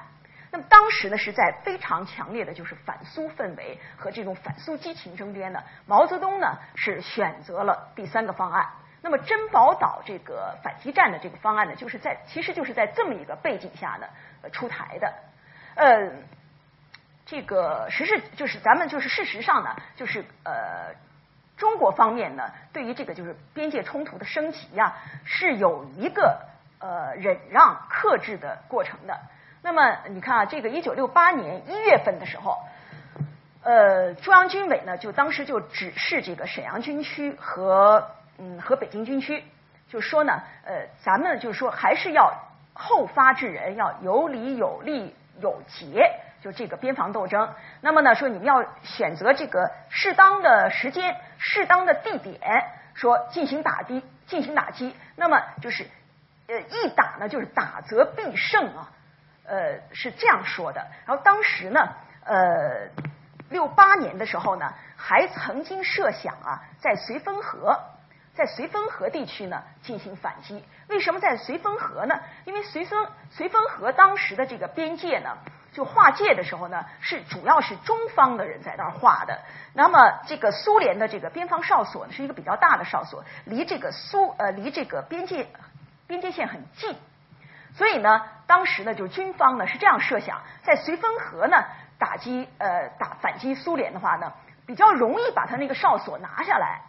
[0.53, 8.67] 那么当时呢，是在非常强烈的就是反苏氛围和这种反苏激情中间呢，毛泽东呢是选择了第三个方案。
[9.03, 14.07] 那么珍宝岛这个反击战的这个方案呢，就是在其实就是在这么一个背景下呢
[14.53, 15.15] 出台的。
[15.75, 16.11] 呃，
[17.25, 20.95] 这个实事就是咱们就是事实上呢，就是呃
[21.57, 26.41] 中国方面呢，对于这个就是边界冲突的升级呀，是有一个
[26.79, 29.19] 呃忍让克制的过程的。
[29.63, 32.59] 那么你看啊，这个一九六八年一月份的时候，
[33.63, 38.11] 呃，中央军委呢就当时就指示这个沈阳军区和
[38.43, 39.45] 嗯和北京军区，
[39.87, 42.33] 就说呢，呃，咱们就是说还是要
[42.73, 47.53] 后发制人，要有理有利有节，就这个边防斗争。
[47.83, 52.41] 那么呢，说你们要选择这个适当的时间、适当的地点，
[52.95, 54.97] 说进行打击，进行打击。
[55.17, 55.87] 那么就是
[56.49, 58.91] 呃，一打呢，就是打则必胜啊，
[59.45, 60.87] 呃，是这样说的。
[61.05, 61.81] 然后当时呢，
[62.25, 62.89] 呃，
[63.51, 67.79] 六八年的时候呢，还曾经设想啊，在绥芬河。
[68.41, 72.19] 在绥芬河地区呢进行反击，为什么在绥芬河呢？
[72.47, 75.37] 因为绥芬绥芬河当时的这个边界呢，
[75.75, 79.43] 就划界的时候呢，是主要是中方的人在那儿划的。
[79.75, 85.47] 那么这个苏联的这个边防哨所呢，是一个比较大的哨所，离这个苏呃离这个边界
[86.07, 86.97] 边界线很近，
[87.75, 91.63] 所以呢，当时呢就军方呢是这样设想，在绥芬河呢
[91.99, 94.33] 打击呃打反击苏联的话呢，
[94.65, 96.81] 比较容易把他那个哨所拿下来。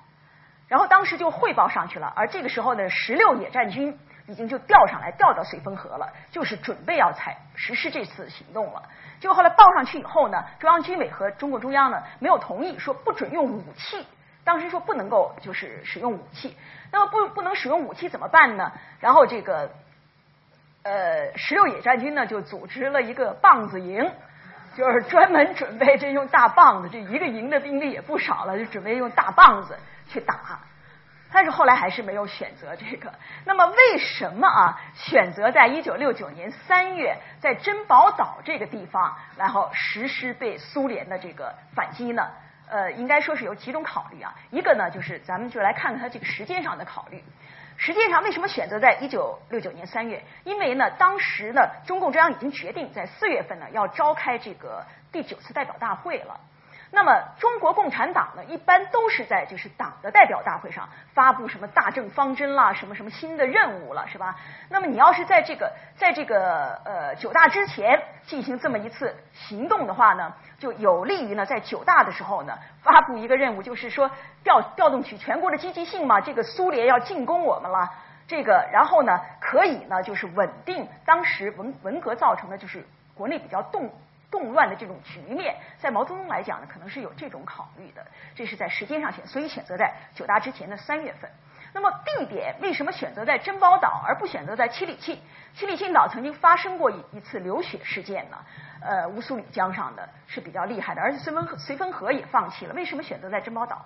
[0.71, 8.81] 然后当时就汇报上去了，而这个时候呢，十六野战军已经就调上来，调到绥芬河了，就是准备要采实施这次行动了。
[9.19, 14.07] 结果后来报上去以后呢，中央军委和中共中央呢没有同意，说不准用武器。
[14.45, 16.55] 当时说不能够就是使用武器，
[16.89, 18.71] 那么不不能使用武器怎么办呢？
[19.01, 19.69] 然后这个
[20.84, 24.10] 呃十六野战军呢就组织了一个棒子营，
[24.77, 29.77] 就是专门准备这用大棒子，这一个营的兵力也不少了，就准备用大棒子。
[30.12, 30.60] 去打，
[31.32, 33.13] 但是后来还是没有选择这个。
[33.45, 42.28] 那么为什么啊选择在一九六九年三月在珍宝岛这个地方，然后实施对苏联的这个反击呢？
[42.69, 44.34] 呃，应该说是有几种考虑啊。
[44.50, 47.24] 一个呢，就是咱们就来看看它这个时间上的考虑。
[47.78, 50.24] 实际上，为什么选择在一九六九年三月？
[50.43, 56.39] 因为呢，当时呢，中共中央已经决定在四月份呢要召开这个第九次代表大会了。
[56.93, 64.36] 那么中国共产党呢，一般都是在就是党的代表大会上发布什么大政方针啦，什么什么新的任务了，是吧？
[64.67, 74.12] 那么你要是在这个在这个呃九大之前进行这么一次行动的话呢，就有利于呢在九大的时候呢发布一个任务，就是说
[74.43, 76.19] 调调动起全国的积极性嘛。
[76.19, 77.89] 这个苏联要进攻我们了，
[78.27, 83.89] 这个然后呢可以呢就是稳定当时文文革造成的就是国内比较动。
[84.32, 88.04] 动乱的这种局面，在毛泽东来讲呢，可能是有这种考虑的。
[88.34, 91.30] 这是在时间上选，所以选择在九大之前的三月份。
[91.74, 95.17] 那么地点为什么选择在珍宝岛而不选择在七里沁？
[95.54, 98.38] 七里沁岛曾经发生过一一次流血事件呢，
[98.82, 102.74] 呃，乌苏里江上的是比较厉害的，而且绥芬绥芬河也放弃了。
[102.74, 103.86] 为什么选择在珍宝岛？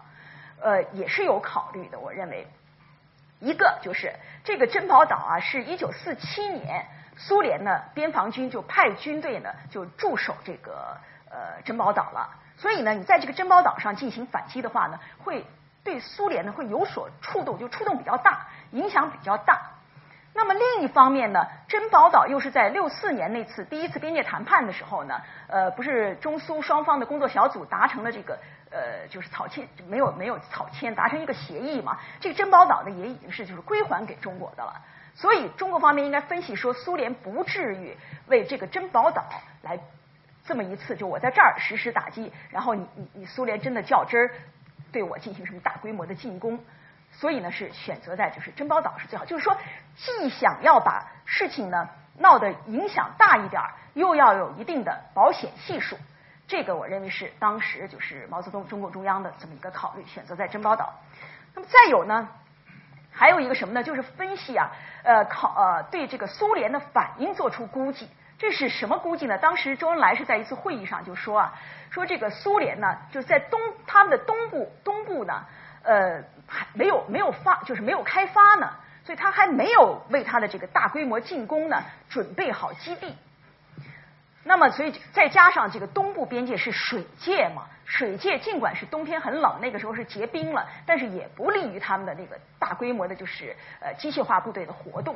[0.62, 2.00] 呃，也是有考虑的。
[2.00, 2.48] 我认为，
[3.40, 6.86] 一个就是这个珍宝岛啊，是一九四七年。
[7.18, 10.98] 苏联呢，边防军就派军队呢，就驻守这个
[11.30, 12.30] 呃珍宝岛了。
[12.58, 15.46] 所以呢，你在这个珍宝岛上进行反击的话呢，会
[15.84, 19.62] 对苏联呢会有所触动，就触动比较大，影响比较大。
[20.34, 28.38] 那么另一方面呢，珍宝岛又是在六四年那次第一次边界谈判的时候呢，呃，不是中苏双方的工作小组达成了这个
[28.70, 31.98] 呃，就是草签没有没有草签达成一个协议嘛？
[32.20, 34.82] 这个珍宝岛呢也已经是就是归还给中国的了。
[35.16, 37.96] 所以中国方面应该分析说，苏联不至于
[38.28, 39.24] 为这个珍宝岛
[39.62, 39.80] 来
[40.44, 44.32] 这么一次，就我在这儿实施打击，然后你你你苏联真的较真儿
[44.92, 46.60] 对我进行什么大规模的进攻，
[47.12, 49.58] 所以呢是选择在就是珍宝岛是最好，就是说
[49.96, 53.62] 既想要把事情呢闹得影响大一点，
[53.94, 55.98] 又要有一定的保险系数，
[56.48, 60.94] 这个我认为是当时就是毛泽东中共中央的这么一个考虑，选择在珍宝岛。
[61.54, 62.28] 那么再有呢？
[63.16, 63.82] 还有一个什么呢？
[63.82, 64.70] 就是分析啊，
[65.04, 68.10] 呃，考呃，对这个苏联的反应做出估计。
[68.38, 69.38] 这是什么估计呢？
[69.38, 71.54] 当时周恩来是在一次会议上就说啊，
[71.90, 75.46] 说这个苏联呢，就在东他们的东部东部呢，
[75.84, 78.74] 呃，还没有没有发，就是没有开发呢，
[79.06, 83.16] 所以他还没有为他的这个大规模进攻呢准备好基地。
[84.44, 95.16] 那么，所以再加上这个东部边界是水界嘛，水界尽管是冬天很冷，那个时候是结冰了，但是也不利于他们的那个大规模的，就是呃机械化部队的活动。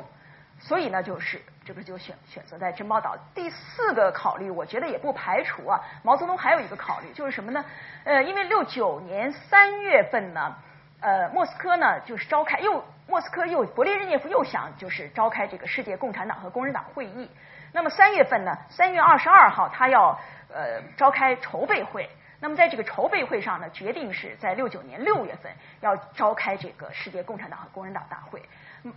[0.62, 3.16] 所以呢，就是这个就选选择在珍宝岛。
[3.34, 7.64] 第四个考虑，我觉得也不排除啊，毛泽东还有一个考虑就是什么呢？
[8.04, 10.54] 呃，因为六九年三月份呢，
[11.00, 17.30] 呃，莫斯科呢就是召开又莫斯科又勃列日涅夫又想就是召开这个世界共产党和工人党会议。
[17.72, 18.56] 那么三月份呢？
[18.68, 20.20] 三月二十二号，他要
[20.52, 22.08] 呃召开筹备会。
[22.40, 28.42] 那么在这个筹备会上呢，决定是在六九年六月份要召开这个世界共产党和工人党大会。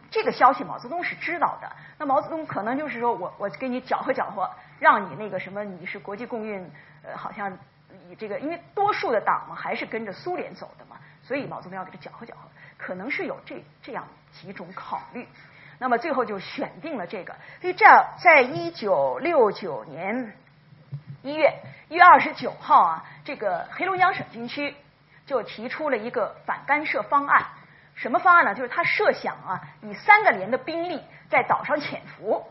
[0.10, 1.70] 这个消息毛泽东是知道的。
[1.98, 6.72] 那毛泽东可能就是说我我给你搅和搅和，让你那个什么你是国际共运
[7.04, 7.52] 呃好像
[8.10, 12.48] 以这个因为多数的党嘛还是跟着苏联走的嘛，所以毛泽东要给他搅和搅和。
[12.78, 15.28] 可能是有这这样几种考虑。
[15.80, 17.36] 那么最后就选定了这个。
[17.60, 20.34] 所以这样，在一九六九年
[21.24, 21.58] 一月
[21.88, 24.76] 一月二十九号啊，这个黑龙江省军区
[25.26, 27.46] 就提出了一个反干涉方案。
[27.96, 28.54] 什么方案呢？
[28.54, 32.46] 就是他设想啊，以三个连的兵力在岛上潜伏，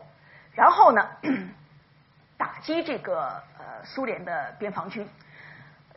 [0.55, 1.07] 然后呢，
[2.35, 5.07] 打击这个呃苏联的边防军。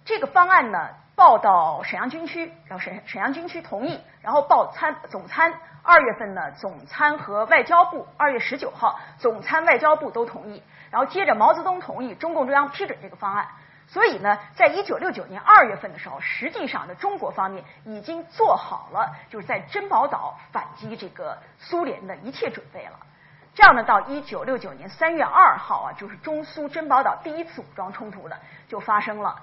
[0.07, 5.53] 这个方案呢，报到沈阳军区，然后沈沈阳军区同意，然后报参总参。
[5.83, 13.49] 二月份呢，总参和外交部二月十九号，总参外交部都同意，然后接着毛泽东同意，中共中央批准这个方案。
[13.89, 22.99] 所以呢，在一九六九年二月份的时候，实际上呢，中国方面已经做好了就是在珍宝岛反击这个苏联的一切准备了。
[23.55, 28.37] 这样呢，到一九六九年三月二号啊，就是中苏珍宝岛第一次武装冲突呢
[28.69, 29.37] 就发生了。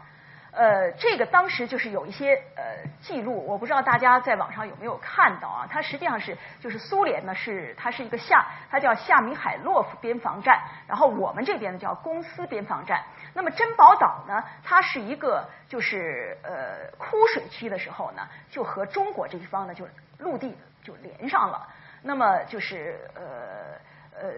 [0.56, 2.64] 呃，这个当时就是有一些呃
[3.02, 5.68] 记录，我不知道大家在网上有没有看到啊？
[5.68, 13.04] 它实际上是就是苏联呢是它是一个夏，它叫夏米海洛夫边防站，然后我们这边呢叫公司边防站。
[13.34, 19.88] 那么珍宝岛呢，它是一个就是呃枯水期的时候呢，就和中国这一方呢就
[20.20, 21.68] 陆地就连上了。
[22.04, 24.30] 那么就是呃呃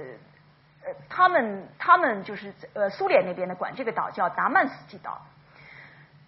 [0.85, 5.19] 呃，他们他们就是呃苏联那边呢管这个岛叫达曼斯基岛。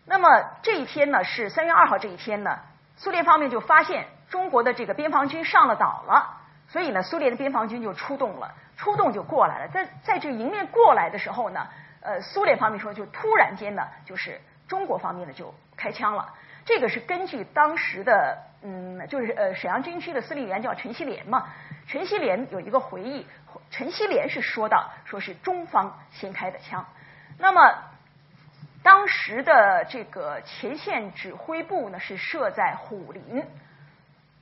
[0.09, 0.29] 那么
[0.63, 2.59] 这一天呢，是三月二号这一天呢，
[2.95, 6.37] 苏联方面就发现中国的这个边防军上了岛了，
[6.69, 9.67] 所以呢，苏联的边防军就出动了，出动就过来了。
[9.67, 11.67] 在在这迎面过来的时候呢，
[11.99, 14.39] 呃，苏联方面说就突然间呢，就是
[14.69, 16.33] 中国方面呢就开枪了。
[16.63, 21.49] 这个是根据当时的嗯，就是呃沈阳军区的司令员叫陈锡联嘛，
[21.85, 23.27] 陈锡联有一个回忆，
[23.71, 26.85] 陈锡联是说到说是中方先开的枪，
[27.37, 27.61] 那么。
[28.87, 33.43] 当时的这个前线指挥部呢是设在虎林，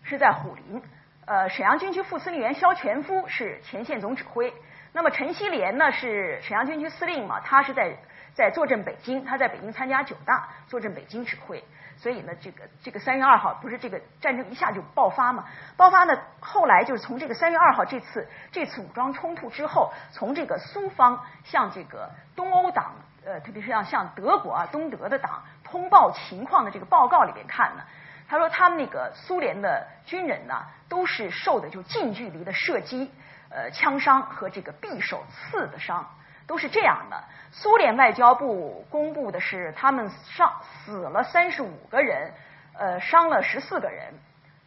[0.04, 0.84] 是在虎林。
[1.26, 4.54] 呃，沈阳军区副司令员肖全夫是前线总指挥。
[4.94, 7.98] 那么陈锡联呢是沈阳军区司令嘛，他是在
[8.36, 11.64] 在坐镇北京，他在北京参加九大，坐镇北京指挥。
[11.98, 15.46] 所以呢，这个这个三月二号不是这个战争一下就爆发嘛？
[15.76, 22.94] 爆发呢，后来就是从这个三月二号这次这次武装冲突之后，从这个苏方向这个东欧党。
[23.26, 27.84] 呃，特别是像像德国啊，东德的党通报情况的这个报告里边看呢，
[28.30, 33.12] 他说他们那个苏联的军人呢，都是受的就近距离的射击，
[33.50, 36.08] 呃，枪伤和这个匕首刺的伤，
[36.46, 37.24] 都是这样的。
[37.52, 42.32] 苏联外交部公布的是他们上死了三十五个人，
[42.78, 44.14] 呃，伤了十四个人，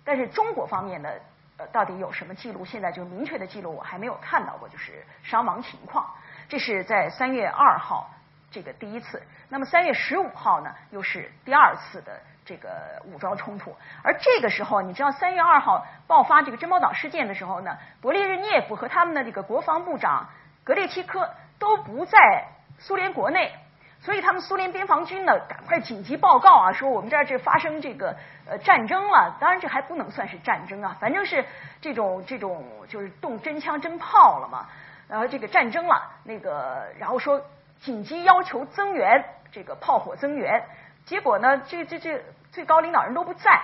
[0.05, 1.21] 但是中国方面的
[1.59, 2.65] 呃到底有什么记录？
[2.65, 6.05] 现在就明确的记录我还没有看到过，就是伤亡情况。
[6.49, 8.11] 这是在三月二号。
[8.51, 12.70] 这个第一次，那么三月十五号呢，又是第二次的这个
[13.05, 13.76] 武装冲突。
[14.03, 20.30] 而这个时候，你知道三月二号爆发这个珍宝岛事件的时候呢，勃列日涅夫和他们的这个国防部长
[20.64, 21.28] 格列奇科
[21.59, 22.46] 都不在
[22.78, 23.53] 苏联国内，
[24.01, 28.16] 所以他们苏联边防军呢，赶快紧急报告啊，说我们这儿这发生这个
[28.49, 29.36] 呃战争了。
[29.38, 31.44] 当然这还不能算是战争啊，反正是
[31.82, 34.66] 这种这种就是动真枪真炮了嘛。
[35.07, 37.38] 然后这个战争了，那个然后说。
[37.81, 40.64] 紧急要求增援，这个炮火增援，
[41.07, 43.61] 结果呢，这这这最高领导人都不在。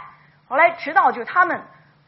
[0.49, 1.61] 后来直到就他们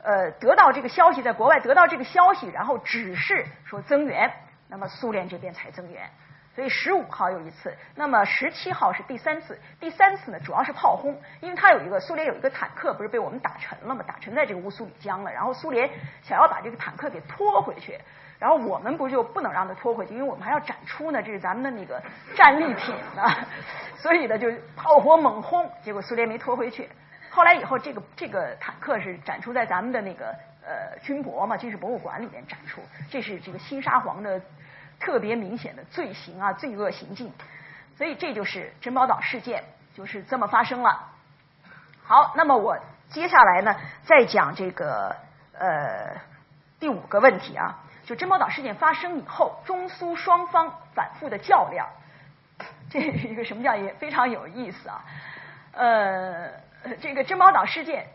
[0.03, 4.33] 呃得到这个消息，在国外得到这个消息，然后指示说增援，
[4.69, 6.09] 那么苏联这边才增援。
[6.55, 15.91] 所以十五号有一次，那么十七号是第三次，第三次呢主要是炮轰，因为他有一个苏联有一个坦克不是被我们打沉了嘛，打沉在这个乌苏里江了，然后苏联
[16.23, 18.01] 想要把这个坦克给拖回去。
[18.39, 22.03] 然后我们不就不能让他拖回去，因为我们还要展出呢，这是咱们的那个
[22.37, 23.23] 战利品呢。
[23.97, 26.89] 所以呢，就炮火猛轰，结果苏联没拖回去。
[27.31, 30.27] 后来以后，这个这个坦克是展出在咱们的那个
[30.63, 32.81] 呃军博嘛，军事博物馆里面展出。
[33.11, 34.41] 这是这个新沙皇的
[35.01, 37.33] 特别明显的罪行啊，罪恶行径。
[37.97, 39.65] 所以这就是珍宝岛事件，
[39.95, 41.09] 就是这么发生了。
[42.05, 42.79] 好，那么我
[43.09, 43.75] 接下来呢，
[44.05, 45.17] 再讲这个
[45.59, 46.21] 呃
[46.79, 47.83] 第五个问题啊。
[48.07, 51.89] 就珍宝岛事件发生以后，中苏双方反复的较量，
[52.89, 55.05] 这是一个什么叫也非常有意思啊。
[55.73, 56.53] 呃，
[57.01, 58.07] 这个珍宝岛事件，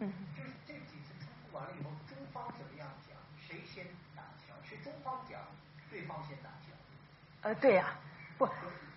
[0.00, 3.14] 嗯，就是这几次冲突完了以后，中方怎么样讲？
[3.46, 3.84] 谁先
[4.16, 4.56] 打枪？
[4.64, 5.38] 是中方讲，
[5.90, 6.72] 对方先打枪？
[7.42, 8.09] 呃，对呀，不。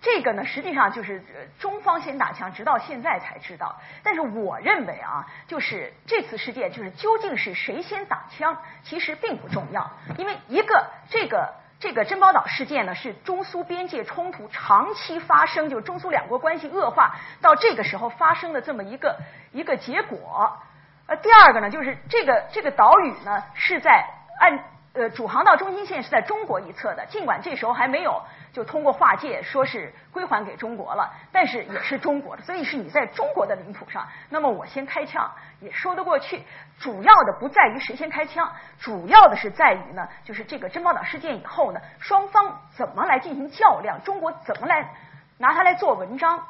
[0.04, 1.24] 这个呢，实际上就是
[1.58, 3.80] 中方先打枪，直到现在才知道。
[4.02, 9.90] 但是我认为啊，就是这次事件，就是究竟是谁先打枪，其实并不重要。
[10.18, 19.16] 因为一个这个这个珍宝岛事件呢，是中苏边界冲突长期发生，就中苏两国关系恶化到这个时候发生的这么一个
[19.52, 20.58] 一个结果。
[21.06, 24.04] 呃，第二个呢，就是这个这个岛屿呢是在
[24.38, 24.58] 按
[24.94, 28.22] 呃主航道中心线是在中国一侧的，尽管这时候还没有
[28.52, 35.30] 就通过划界说是归还给中国了，但是也是中国的，所以是你在中国的领土上，那么我先开枪
[35.60, 36.44] 也说得过去。
[36.78, 44.94] 主要的不在于谁先开枪，主要的是在于呢，就是这个珍宝岛事件以后呢，双方怎么来进行较量，中国怎么来
[45.38, 46.46] 拿它来做文章。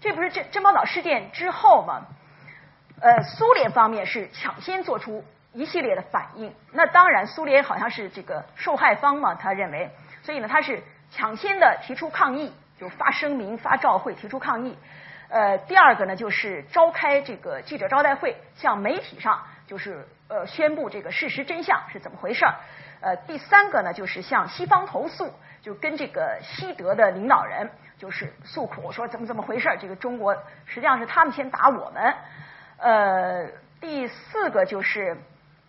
[0.00, 2.02] 这不是珍珍宝岛事件之后吗？
[3.00, 5.22] 呃，苏联方面是抢先做出
[5.56, 6.54] 一系列的反应。
[6.72, 9.90] 那当然，苏联好像是这个受害方嘛，他认为，
[10.22, 14.78] 所以呢，他是抢先的提出抗议，就发声明、发照会提出抗议。
[15.28, 22.54] 呃，第二个呢，就是召开这个记者招待会，向媒体上就是呃宣布这个事实真相是怎么回事儿。
[23.00, 25.32] 呃，第三个呢，就是向西方投诉，
[25.62, 27.70] 就跟这个西德的领导人。
[27.98, 30.34] 就是诉苦说怎么怎么回事儿这个中国
[30.66, 32.14] 实际上是他们先打我们。
[32.76, 33.48] 呃，
[33.80, 35.16] 第四个就是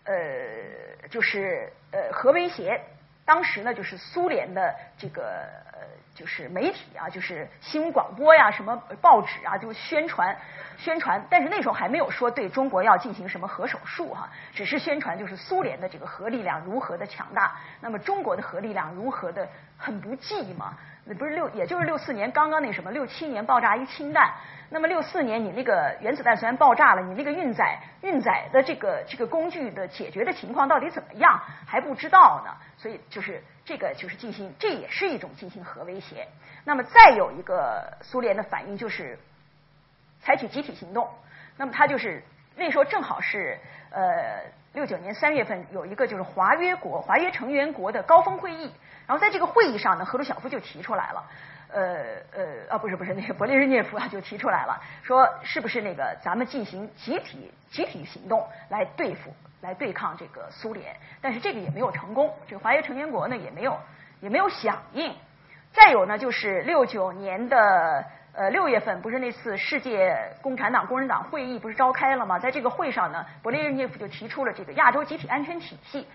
[0.08, 2.82] 呃就是呃核威胁。
[3.26, 5.44] 当时呢，就是苏联的这个
[5.74, 5.80] 呃
[6.16, 10.34] 就是媒体啊，就是新闻广播呀，什么报纸啊，就宣传
[10.78, 11.22] 宣传。
[11.30, 19.46] 但是那时候还没有说对中国要进行什么核手术哈，只是宣传就是苏联的这个核力量如何的强大，那么中国的核力量如何的
[19.78, 20.78] 很不济嘛。
[21.14, 24.34] 不是六，也就是六四年刚刚那什么，六七年爆炸一氢弹。
[24.70, 32.52] 那么六四年你那个原子弹虽然爆炸了，你那个运载运载的这个这个工具的解决的情况到底怎么样还不知道呢。
[32.78, 36.28] 所以就是这个就是进行，这也是一种进行核威胁。
[36.66, 39.18] 那么再有一个苏联的反应就是
[40.20, 41.10] 采取集体行动。
[41.56, 42.22] 那么他就是
[42.58, 43.58] 那时候正好是
[43.90, 44.42] 呃
[44.74, 48.74] 六九年三月份有一个就是华约国华约成员国的高峰会议。
[49.08, 51.24] 然后在这个会议上呢，赫鲁晓夫就提出来了，
[51.72, 51.82] 呃
[52.34, 63.80] 呃啊不是不是那个勃列日涅夫啊就提出来了，说是不是那个咱们进行集体集体行动来对付来对抗这个苏联，但是这个也没有成功，这个华约成员国呢也没有
[64.20, 65.16] 也没有响应。
[65.72, 68.04] 再有呢就是六九年的
[68.34, 72.40] 呃六月份不是那次世界共产党工人党会议不是召开了吗？
[72.40, 76.06] 在这个会上呢，勃列日涅夫就提出了这个亚洲集体安全体系。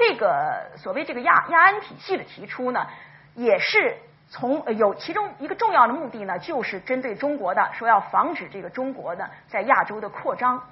[0.00, 2.86] 这个所谓这个亚亚安体系的提出呢，
[3.34, 3.98] 也是
[4.30, 10.62] 从有其中一个重要的目的呢，就是针对中国的，说要防止这个中国呢在亚洲的扩张，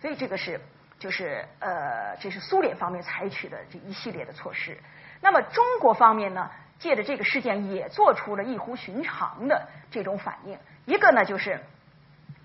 [0.00, 0.60] 所以这个是
[0.98, 4.76] 就是呃这是苏联方面采取的这一系列的措施。
[5.20, 11.60] 那么中国方面呢，借着这个事件也做出了异乎寻常的这种反应，一个呢就是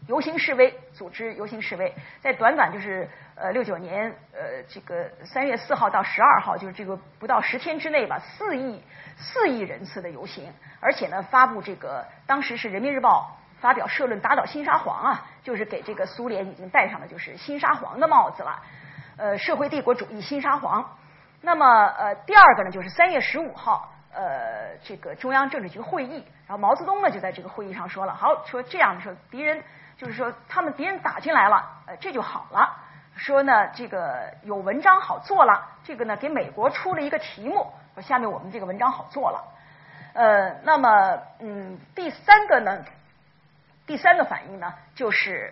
[0.08, 3.08] 游行示威，组织游行示威，在短短就是。
[3.40, 8.84] 呃，六九年，呃，这个三月四号到十二号，就是这个不到十天之内吧，四亿
[9.16, 18.60] 四亿人次的游行，而且呢，发布这个当时是人民日报发表社论，打倒新沙皇啊，就是给这个苏联已经戴上了就是新沙皇的帽子了，
[19.18, 20.98] 呃，社会帝国主义新沙皇。
[21.42, 29.64] 那么，呃，第二个呢，就是三月十五号，呃，这个中央政治局会议，然后毛泽东呢就在这个会议上说了，好，说这样的时候，敌人
[29.98, 32.76] 就是说他们敌人打进来了，呃，这就好了。
[33.16, 35.66] 说呢，这个有文章好做了。
[35.84, 39.44] 这个呢，给美国出了一个题目，说下面我们这个文章好做了。
[40.14, 42.86] 呃，那么嗯，第三个呢，
[43.88, 45.52] 第三个反应呢，就是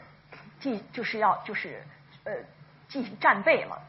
[0.59, 1.83] 进就是要就是
[2.23, 2.33] 呃
[2.87, 3.81] 进行战备了。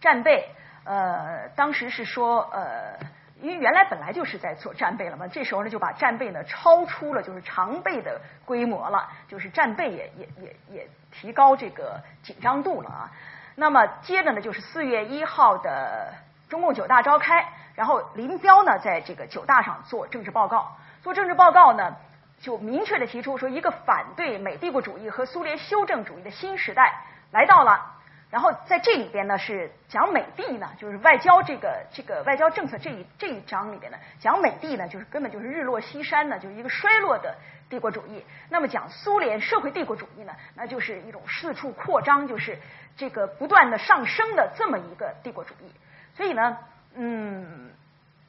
[0.00, 0.48] 战备，
[0.84, 2.98] 呃，当时是说呃，
[3.40, 10.88] 因为原来本来就是在做战备了嘛，这时候呢就把战备呢超出了就是常备的规模了，就是战备也也也也。
[11.18, 13.10] 提高这个紧张度了啊，
[13.54, 16.12] 那么接着呢就是四月一号的
[16.46, 21.96] 中共九大召开，然后林彪呢在这个九大上做政治报告，做政治报告呢
[22.38, 27.95] 就明确的提出说一个反对美帝国主义和苏联修正主义的新时代来到了，
[28.36, 37.34] 然后在这里边呢是讲美帝呢就是外交这个这个外交政策这一这一章里边呢讲美帝呢就是根本就是日落西山呢就是一个衰落的。
[37.70, 42.58] 帝国主义，那么讲苏联社会帝国主义呢，那就是一种四处扩张，就是
[42.94, 45.72] 这个不断的上升的这么一个帝国主义。
[46.14, 46.58] 所以呢，
[46.94, 47.72] 嗯，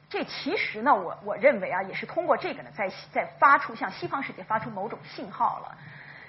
[0.08, 5.78] 这其实呢，我我认为啊，也是通过这个呢，在在发出向西方世界发出某种信号了。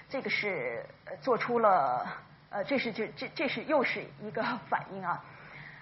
[0.07, 0.86] 这个是
[1.21, 2.05] 做出了
[2.50, 5.24] 呃，这是这这这是又是一个 反应啊。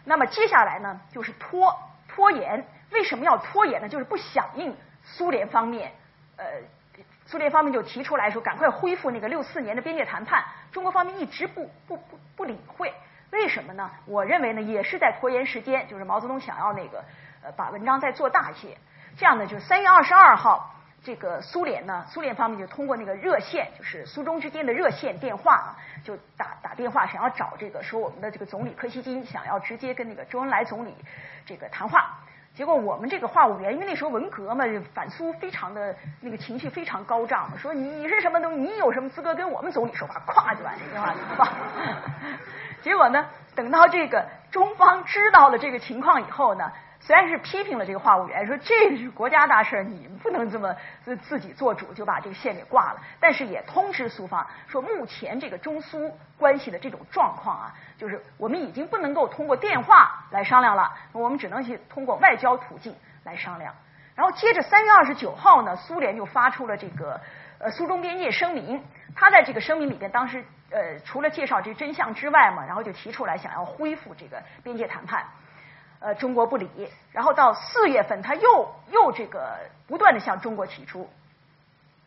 [0.05, 2.65] 那么接下来呢，就是拖拖延。
[2.91, 3.89] 为什么要拖延呢？
[3.89, 5.91] 就是不响应苏联方面
[6.38, 6.45] 呃。
[7.28, 10.45] 苏联方面就提出来说，赶快恢复那个六四年的边界谈判。
[10.72, 12.93] 中国方面一直不不不不理会，
[13.32, 13.91] 为什么呢？
[14.05, 15.86] 我认为呢，也是在拖延时间。
[15.89, 17.03] 就是毛泽东想要那个
[17.43, 18.78] 呃把文章再做大一些，
[19.18, 30.93] 这样呢，就是三月二十二号，这个苏联呢，苏联方面就通过那个热线，就是苏中之间的热线电话，就打打电话想要找这个说我们的这个总理柯西金想要直接跟那个周恩来总理
[31.45, 32.19] 这个谈话。
[32.53, 40.19] 结果我们这个话务员，因为那时候文革嘛，反苏非常的那个情绪非常高涨，说你是什么东西，你有什么资格跟我们总理说话？
[40.25, 41.57] 咵就把这电话挂了。
[42.81, 46.71] 结果呢，等到这个中方知道了这个情况以后呢。
[47.08, 52.99] 虽然是批评了这个话务员，说这是国家大事，你们不能这么自自己做主就把这个线给挂了。
[53.18, 62.93] 但是也通知苏方说，目前这个中苏关系的这种状况啊，就是我们已经不能够通过电话来商量了，我们只能去通过外交途径
[63.24, 63.74] 来商量。
[64.14, 67.22] 然后接着三月二十九号呢，苏联就发出了这个
[67.60, 68.84] 呃苏中边界声明，
[69.16, 75.26] 他在这个声明里边当时呃除了介绍这真相之外嘛，然后就提出来想要恢复这个边界谈判。
[75.99, 76.69] 呃，中国不理，
[77.11, 81.09] 然后到四月份，他又又这个不断的向中国提出，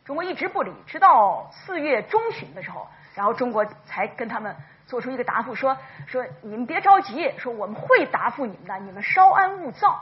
[0.05, 4.55] 中国一直不理，直到四月中旬的时候，然后中国才跟他们
[4.87, 5.77] 做出一个答复，说
[6.07, 10.01] 说你们别着急，说我们会答复你们的，你们稍安勿躁。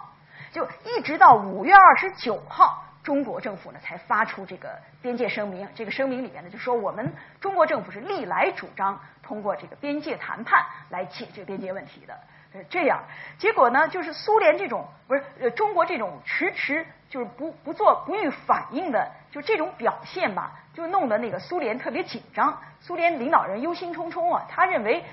[0.51, 12.15] 就一直到五月二十九号，中国政府呢才发出这个边界声明，这个声明里面呢就说我们中国政府是历来主张通过这个边界谈判来解决边界问题的。
[12.69, 13.03] 这样，
[13.37, 25.03] 结果呢，就是苏联这种不是呃中国这种迟迟就是不不做不予反应的，就这种表现吧，就弄得那个苏联特别紧张，苏联领导人忧心忡忡啊，他认为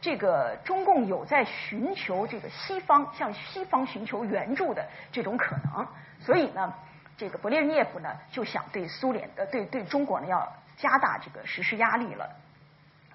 [0.00, 5.86] 这个中共有在寻求这个西方向西方寻求援助的这种可能，
[6.20, 6.72] 所以呢，
[7.18, 12.30] 这个勃列日涅夫呢就想对苏联呃对对中国呢要加大这个实施压力了，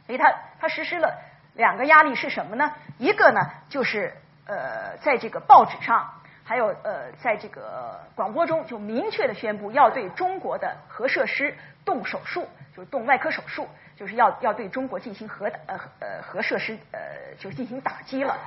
[0.06, 1.20] 所以他他实施了。
[1.54, 2.74] 两个压力是什么呢？
[2.98, 4.14] 一个呢，就是
[4.46, 6.10] 呃，在这个报纸上，
[6.44, 17.00] 还有呃，在这个广播中，就明确的宣布要对中国的核设施动手术，就是动外科手术，就是要要对中国进行核呃呃核设施呃
[17.38, 18.38] 就进行打击了，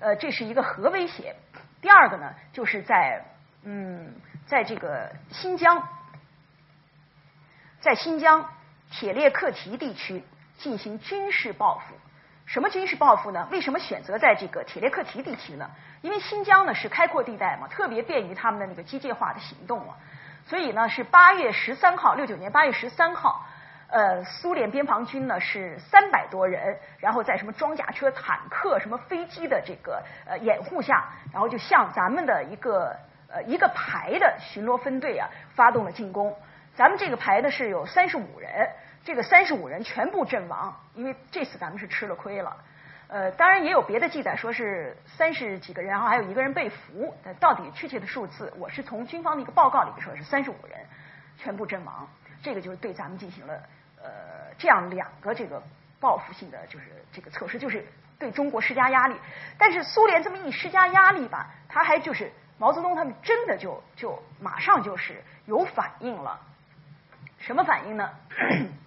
[0.00, 1.36] 呃，这是一个核威胁。
[1.80, 3.24] 第二个呢，就是在
[3.64, 4.14] 嗯，
[4.46, 5.88] 在这个新疆，
[7.80, 8.48] 在新疆
[8.90, 10.24] 铁列克提地区
[10.58, 11.94] 进行军事报复。
[12.52, 13.48] 什么军事报复呢？
[13.50, 15.70] 为什么选择在这个铁列克提地区呢？
[16.02, 19.96] 因为新疆呢是开阔地带嘛，特别便于他们的那个机械化的行动啊。
[20.44, 23.46] 所以呢，是八月十三号，六九年八月十三号，
[23.88, 32.94] 呃，苏联边防军呢是三百多人，然后在什么装甲车、坦克、什么飞机的这个呃掩护下，然后就向咱们的一个
[33.30, 36.36] 呃一个排的巡逻分队啊发动了进攻。
[36.74, 38.68] 咱们这个排呢是有三十五人。
[39.04, 42.56] 这个三十五人全部阵亡，因为这次咱们是吃了亏了。
[43.08, 47.14] 呃，当然也有别的记载，说是三十几个人，然后还有一个人被俘。
[47.22, 50.78] 但到底确切的数字，我是从军方的一个报告里说是三十五人
[51.36, 52.08] 全部阵亡。
[52.42, 53.54] 这个就是对咱们进行了
[54.02, 55.62] 呃这样两个这个
[56.00, 57.86] 报复性的就是这个措施，就是
[58.18, 59.16] 对中国施加压力。
[59.58, 66.40] 但是苏联这么一施加压力吧，他还就是毛泽东他们真的就就马上就是有反应了。
[67.38, 68.10] 什么反应呢？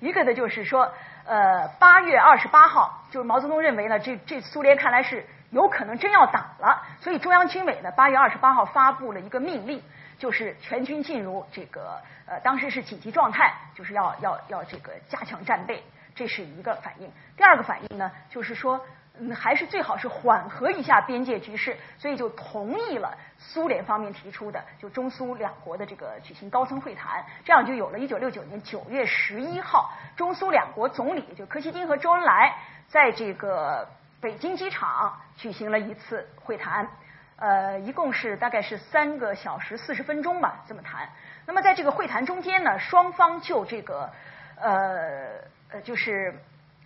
[0.00, 0.92] 一个呢，就是说，
[1.24, 9.82] 呃，八月二十八号，就是毛泽东认为呢，这这苏联看来是有可能真要打了，所以中央军委呢，八月二十八号发布了一个命令，
[10.18, 15.84] 就是全军进入这个呃，当时是紧急状态，就是要要要这个加强战备，
[16.14, 17.12] 这是一个反应。
[17.36, 18.80] 第二个反应呢，就是说。
[19.22, 32.56] 嗯，还是最好是缓和一下边界局势，所以就同意了苏联方面提出的，就中苏两国的这个举行高层会谈，这样就有了一九六九年九月十一号，中苏两国总理就柯西金和周恩来
[32.88, 33.86] 在这个
[34.22, 36.88] 北京机场举行了一次会谈，
[37.36, 41.06] 呃，一共是大概是三个小时四十分钟吧，这么谈。
[41.44, 44.10] 那么在这个会谈中间呢，双方就这个
[44.56, 45.28] 呃
[45.72, 46.34] 呃就是。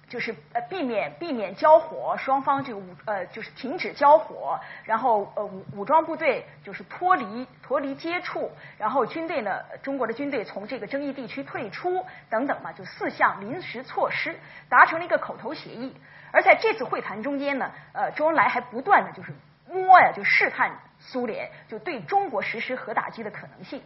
[0.08, 14.38] 就是呃避免避免交火，双方这个武呃就是停止交火，然后呃武武装部队就是脱离脱离接触，然后军队呢中国的军队从这个争议地区退出等等嘛，就四项临时措施
[14.68, 15.96] 达成了一个口头协议。
[16.30, 19.32] 而在这次会谈中间呢，呃周恩来还不断的就是
[19.68, 23.82] 摸呀，就试探苏联就对中国实施核打击的可能性。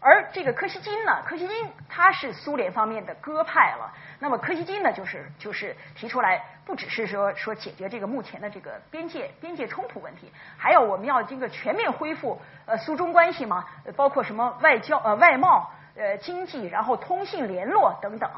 [0.00, 3.92] 而这个柯西金呢，柯西金他是苏联方面的鸽派了。
[4.20, 13.64] 那么柯西金呢，就是就是提出来，不只是说说解决这个目前的这个边界边界冲突问题，还有我们要这个全面恢复呃苏中关系嘛，
[13.96, 18.30] 包括什么外交呃外贸呃经济，然后通信联络等等。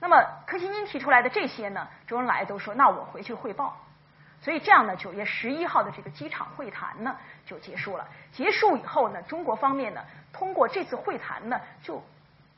[0.00, 3.76] 那么柯西金提出来的这些呢，周恩来都说那我回去汇报。
[4.40, 8.08] 所以这样呢，九月十一号的这个机场会谈呢就结束了。
[8.32, 10.00] 结束以后呢，中国方面呢
[10.32, 12.02] 通过这次会谈呢就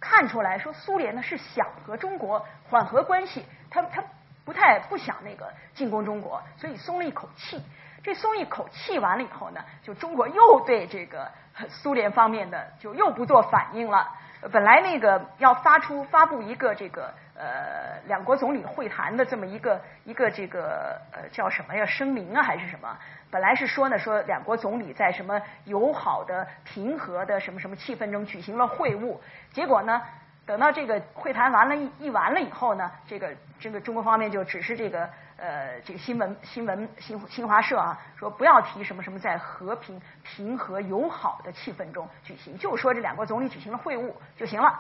[0.01, 4.03] 看出来说，苏联呢是想和中国缓和关系，他他
[4.45, 7.63] 不太不想那个进攻中国，所以松了一口气。
[8.03, 11.31] 这松一口气完了以后呢，就中国又对这个
[11.71, 14.13] 苏联方面的就又不做反应了。
[14.53, 22.97] 本来那个要发出发布一个这个呃两国总理会谈的这么一个一个这个呃叫什么呀声明啊还是什么？
[23.31, 29.19] 本来是说呢说两国总理在什么友好的平和的什么什么气氛中举行了会晤，
[29.53, 30.01] 结果呢？
[30.47, 35.09] 等到这个会谈完了，一完了以后呢，这个这个中国方面就只是这个
[35.39, 44.79] 呃这个新闻新闻新新华社啊说不要提什么什么在和平平和友好的气氛中举行，就说这两国总理举行了会晤就行了。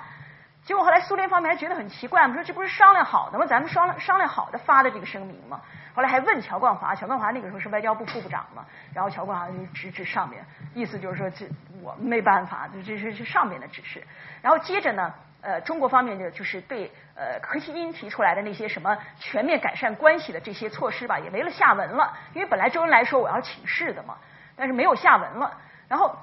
[0.64, 3.46] 结果后来苏联方面还觉得很奇怪我们，说这不是商量好的吗？
[3.46, 5.60] 咱们商量商量好的发的这个声明吗。
[5.94, 10.44] 后来还问乔冠华，乔冠华那个时候是外交部副部长嘛，然后乔冠华就指指上面，
[10.74, 11.46] 意思就是说这
[11.82, 14.02] 我没办法，这是是上面的指示。
[14.42, 15.14] 然后接着呢。
[15.46, 22.16] 呃，中国方面就就是对呃柯西金提出来的那些什么全面改善关系的这些措施吧，也没了下文了。
[22.32, 24.16] 因为本来周恩来说我要请示的嘛，
[24.56, 25.58] 但是没有下文了。
[25.86, 26.16] 然后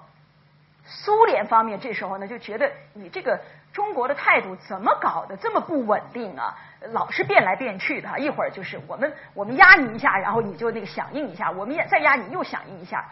[0.86, 3.40] 苏联方面这时候呢就觉得你这个
[3.74, 6.58] 中国的态度怎么搞得这么不稳定啊？
[6.92, 13.06] 老是变来变去的，一会儿就是我们我们压你一下，然后你就那个响应一下，我们也再压你又响应一下。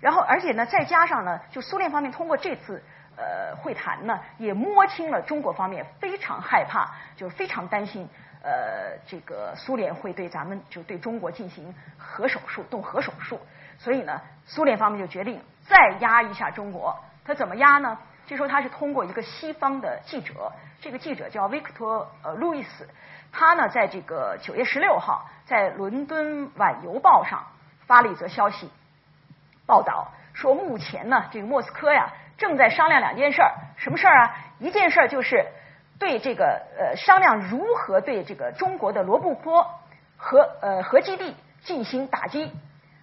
[0.00, 2.82] 然后而且呢再加上呢，就苏联方面通过这次。
[3.14, 8.08] 呃，会谈呢也摸清了中国方面非常害怕，就是非常担心，
[8.42, 13.38] 呃，这个苏联会对咱们就对中国进行核手术，动核手术。
[13.76, 16.98] 所以呢，苏联方面就决定再压一下中国。
[17.22, 17.98] 他怎么压呢？
[18.32, 22.88] 据说他是通过一个西方的记者，这个记者叫维克托呃路易斯，
[23.30, 27.44] 他呢在这个九月十六号在伦敦晚邮报上
[27.86, 28.70] 发了一则消息，
[29.66, 32.08] 报道说目前呢这个莫斯科呀。
[32.38, 34.36] 正在商量两件事儿，什么事儿啊？
[34.58, 35.46] 一件事儿就是
[35.98, 39.78] 对这个呃商量如何对这个中国的罗布泊
[40.16, 42.50] 核呃核基地进行打击，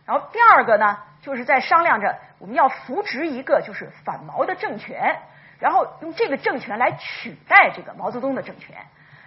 [0.05, 5.19] 然后第二个呢，就是在商量着我们要扶植一个就是反毛的政权，
[5.59, 8.77] 然后用这个政权来取代这个毛泽东的政权，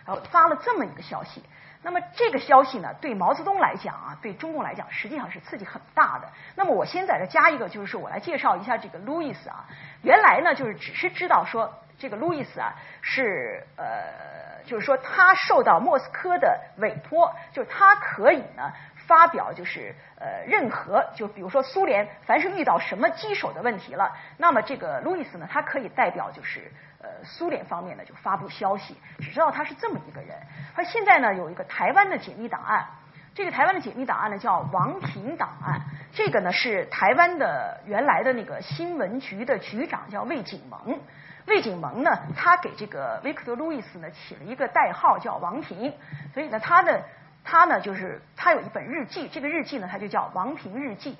[0.06, 1.44] 然后发了这么一个消息。
[1.84, 6.28] 那么这个消息呢，对毛泽东来讲啊，对中共来讲，实际上是刺激很大的。
[6.54, 9.66] 那么我先在这加一个，就是我来介绍一下这个路易斯啊。
[10.02, 18.72] 原来呢，就是只是知道说这个路易斯啊是呃，就是说他受到莫斯科的委托，就是他可以呢
[19.12, 26.72] 发表就是呃任何就比如说苏联凡是遇到什么棘手的问题了，那么这个路易斯呢，他可以代表就是。
[27.04, 30.38] 呃，苏联方面呢就发布消息，只知道他是这么一个人。
[30.76, 32.86] 而现在呢有一个台湾的解密档案，
[33.34, 35.80] 这个台湾的解密档案呢叫王平档案。
[36.12, 41.00] 这个呢是台湾的原来的那个新闻局的局长叫魏景蒙。
[41.46, 45.92] 魏景蒙呢他给这个维克多·路易斯呢起了一个代号叫王平，
[46.32, 47.02] 所以呢他的
[47.44, 51.16] 他呢就是他有一本日记，这个日记呢他就叫王平日记。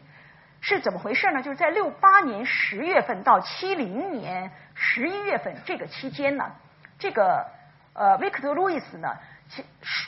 [0.65, 1.43] 是怎么回事呢？
[1.43, 6.53] 就是在六八年十月份到七零年十一月份这个期间呢，
[7.01, 7.49] 这个
[7.95, 9.17] 呃维克多·路易斯呢，
[9.49, 9.65] 其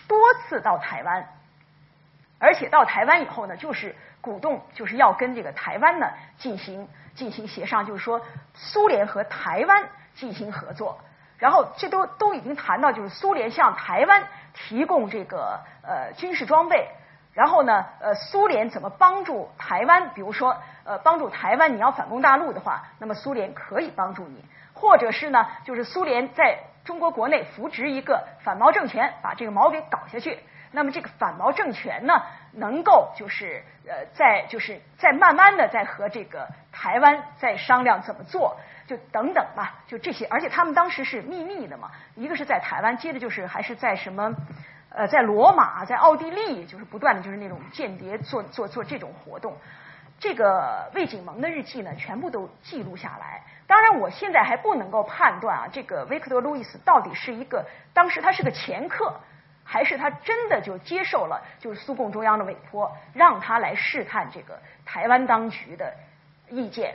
[0.07, 1.29] 多次到台湾，
[2.39, 6.07] 而且到台湾以后呢，就是鼓动就是要跟这个台湾呢
[6.39, 11.01] 进行进行协商，就是说苏联和台湾进行合作，
[11.39, 16.89] 然后这都都已经谈到就是苏联向台湾提供这个呃军事装备。
[17.33, 20.11] 然后呢，呃，苏联怎么帮助台湾？
[20.11, 24.39] 比如说，呃，帮助台湾，你要反攻大陆的话，那么苏联可以帮助你；
[24.73, 30.39] 或者是呢，就是苏联在中国国内扶植一个反毛政权，把这个毛给搞下去。
[30.71, 32.23] 那么这个反毛政权呢，
[32.53, 40.27] 能够就是呃，在就是在慢慢的在和这个台湾在商量怎么做，就等等吧，就这些。
[40.27, 44.35] 而且他们当时是秘密的嘛，一个是在台湾，接着就是还是在什么。
[44.97, 49.57] 呃，在罗马，在奥地利，就是不断的就是那种间谍做做做这种活动。
[50.21, 53.43] 这个魏景蒙的日记呢，全部都记录下来。
[53.67, 59.13] 当然，我现在还不能够判断啊，这个维克多·路易斯到底是一个当时他是个掮客，
[59.65, 65.93] 还是他真的就接受了就是苏共中央的委托，让他来试探这个台湾当局的
[66.49, 66.95] 意见。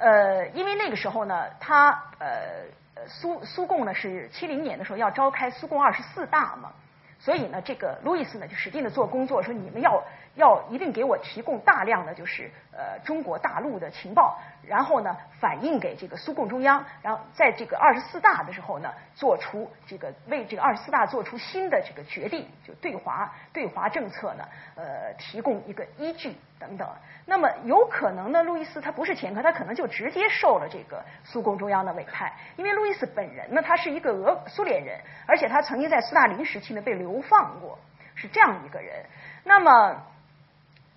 [0.00, 2.64] 呃，因为那个时候呢，他呃
[3.06, 6.72] 苏苏共呢是七零年的时候要召开苏共二十四大嘛。
[7.18, 10.02] 所以呢，这个路易斯呢就使劲的做工作，说你们要
[10.34, 26.88] 要一定给我提供大量的就是呃中国大陆的情报，然后呢反映给这个苏共中央，然后在这个二十四大的时候呢，做出这个为这个二十四大做出新的这个决定，就对华对华政策呢呃提供一个依据等等。
[27.26, 37.10] 那么有可能呢，路易斯他不是前科，他可能就直接受了这个苏共中央的委派，因为路易斯本人呢他是一个俄苏联人，而且他曾经在斯大林时期呢被流。
[37.28, 37.78] 放过
[38.14, 39.04] 是这样一个人，
[39.44, 40.02] 那么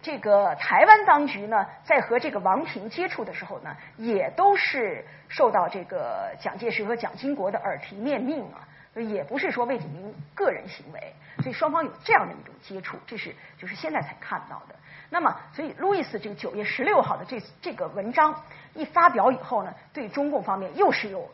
[0.04, 8.62] 这个台湾当局呢，在和这个王平接触的时候呢，也都是受到这个蒋介石和蒋经国的耳提面命啊，
[8.96, 14.76] 也不是说魏景明个人行为，所以双方有这样的一种接触，这是就是现在才看到的。
[15.10, 18.44] 那么，所以路易斯这个九月十六号的这这个文章
[18.74, 21.32] 一发表以后呢，对中共方面又是有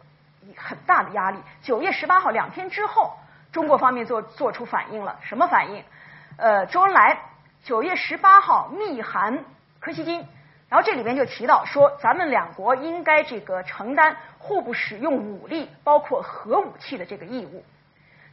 [0.55, 1.39] 很大的压力。
[1.61, 3.13] 九月十八号两天之后。
[3.51, 5.83] 中国方面做做出反应了，什么反应？
[6.37, 7.17] 呃，周恩来
[7.63, 9.43] 九月十八号密函
[9.79, 10.25] 柯西金，
[10.69, 17.63] 然后这里边就提到说，咱们两国应该这个承担互不使用武力，包括核武器的这个义务。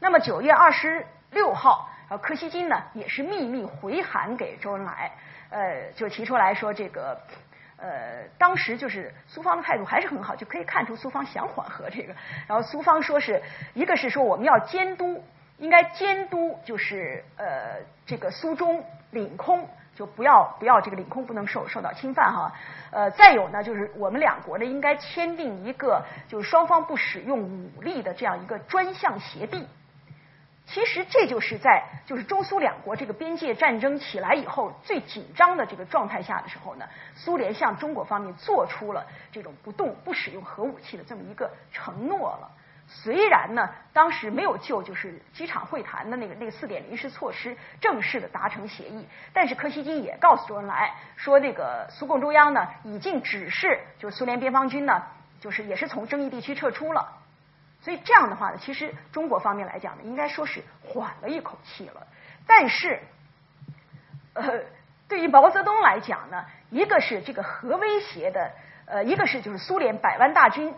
[0.01, 5.13] 那么九月二十六号，呃，柯西金呢也是秘密回函给周恩来，
[5.51, 7.21] 呃，就提出来说这个。
[7.79, 12.15] 呃，当时就是苏方的态度还是很好，就可以看出苏方想缓和这个。
[12.49, 13.43] 然后苏方说是
[13.75, 15.23] 一个是说我们要监督，
[15.59, 22.53] 应该监督就是呃这个苏中领空就不要不要这个领空不能受受到侵犯哈。
[22.91, 29.67] 呃，再有呢就是我们两国呢应该签订一个就是双方不使用武力的这样一个专项协定。
[30.67, 36.85] 其实这就是在就是中苏两国这个边界战争起来以后最紧张的这个状态下的时候呢，
[37.15, 42.51] 苏联向中国方面做出了这种不动不使用核武器的这么一个承诺了。
[42.89, 55.03] 虽然呢，当时没有就就是机场会谈的那个那个四点临时措施正式的达成协议，但是柯西金也告诉周恩来说，那个苏共中央呢已经指示就是苏联边防军呢，
[55.41, 57.13] 就是也是从争议地区撤出了。
[57.83, 62.07] 所以这样的话呢，其实中国方面来讲呢，应该说是缓了一口气了。
[62.47, 63.01] 但是，
[64.35, 64.61] 呃，
[65.09, 68.53] 对于毛泽东来讲呢，一个是这个核威胁的，
[68.87, 70.73] 呃，一个是就是苏联百万大军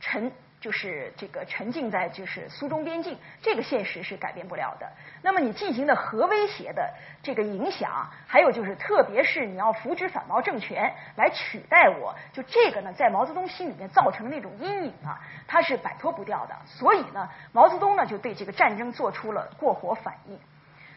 [0.00, 0.30] 沉。
[0.64, 4.90] 就是这个沉浸在就是苏中边境，这个现实是改变不了的。
[5.20, 6.90] 那么你进行的核威胁的
[7.22, 16.56] 这个影响，还有就是特别是你要扶植反毛政权来取代我，就这个呢，在毛泽东心里面造成那种阴影啊，他是摆脱不掉的。
[16.64, 20.38] 所以呢，毛泽东呢就对这个战争做出了过火反应。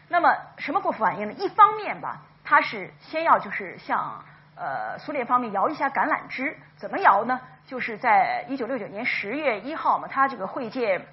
[0.08, 1.34] 那么什么过火反应呢？
[1.34, 4.24] 一方面吧，他是先要就是向
[4.56, 7.38] 呃苏联方面摇一下橄榄枝，怎么摇呢？
[7.68, 11.04] 就是在一九六九年十月一号嘛，他这个会见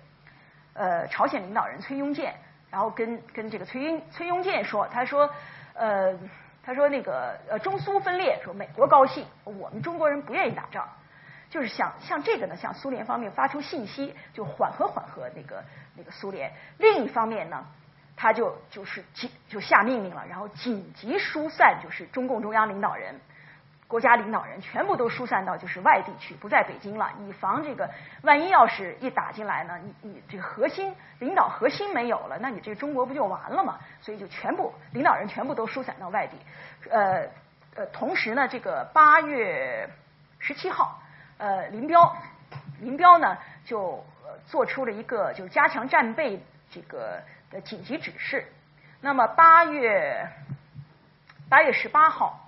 [0.73, 2.33] 呃朝鲜领导人崔庸健，
[2.71, 5.29] 然后跟跟这个崔庸崔庸健说，他说
[5.73, 6.17] 呃
[6.63, 10.87] 他说那个呃中苏分裂，说美国高兴，我们中国人不愿意打仗，
[11.49, 15.61] 就是想像这个呢，向苏联方面发出信息，就缓和缓和那个
[15.97, 16.53] 那个苏联。
[16.77, 17.65] 另一方面呢，
[18.15, 23.13] 他就就是紧就下命令了，然后紧急疏散就是中共中央领导人。
[23.87, 27.87] 国家领导人全部都疏散到就是外地去，不在北京了，以防这个
[28.23, 33.77] 万一要是一打进来呢，你你这个核心领导核心没有了，那你这个中国不就完了吗？
[34.01, 36.35] 所以就全部领导人全部都疏散到外地。
[36.89, 37.27] 呃
[37.75, 39.87] 呃，同时呢，这个八月
[40.39, 40.99] 十七号，
[41.37, 42.15] 呃，林彪
[42.79, 44.03] 林彪呢就
[44.47, 47.21] 做出了一个就是加强战备这个
[47.51, 48.51] 的紧急指示。
[48.99, 50.27] 那么八月
[51.47, 52.41] 八月十八号。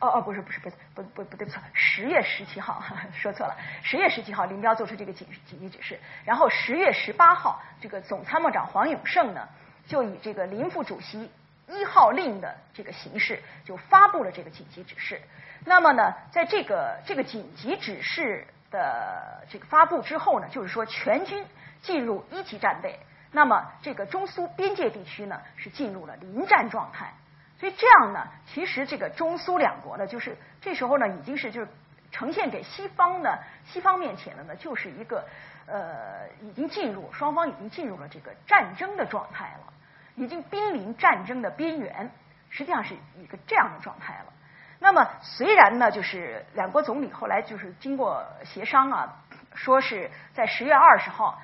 [0.00, 2.82] 哦哦，不是不是不是不不不对不错，十月十七号
[3.12, 9.48] 说错了，十月十七号林彪做出这个紧紧急指示，然后十月十八号，这个总参谋长黄永胜呢，
[9.86, 11.30] 就以这个林副主席
[11.66, 15.20] 一号令的这个形式，就发布了这个紧急指示。
[15.64, 21.44] 那么呢，在这个这个紧急指示的这个发布之后呢，就是说全军
[21.82, 22.96] 进入一级战备，
[23.32, 27.12] 那么这个中苏边界地区呢是进入了临战状态。
[27.58, 31.68] 所以这样呢，其实这个中苏两国呢，就是这时候呢，已经是就是
[32.12, 35.24] 呈现给西方呢，西方面前的呢，就是一个
[35.66, 39.72] 呃，已经进入双方已经进入了这个战争的状态了，
[40.14, 42.10] 已经濒临战争的边缘，
[42.48, 44.32] 实际上是一个这样的状态了。
[44.78, 49.16] 那么虽然呢，就是两国总理后来就是经过协商啊，
[49.54, 51.40] 说是在十月二十号。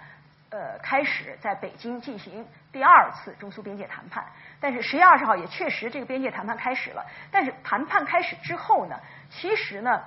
[0.50, 4.26] 呃，开始在北京进行第二次中苏边界谈判，
[4.58, 7.06] 但是十月二十号也确实这个边界谈判开始了。
[7.30, 8.98] 但是谈判开始之后呢，
[9.30, 10.02] 其实呢，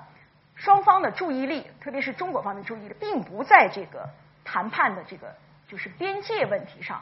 [0.54, 4.10] 双方的注意力，特别是中国方面注意力，并不在这个
[4.44, 5.34] 谈判的这个
[5.66, 7.02] 就是边界问题上。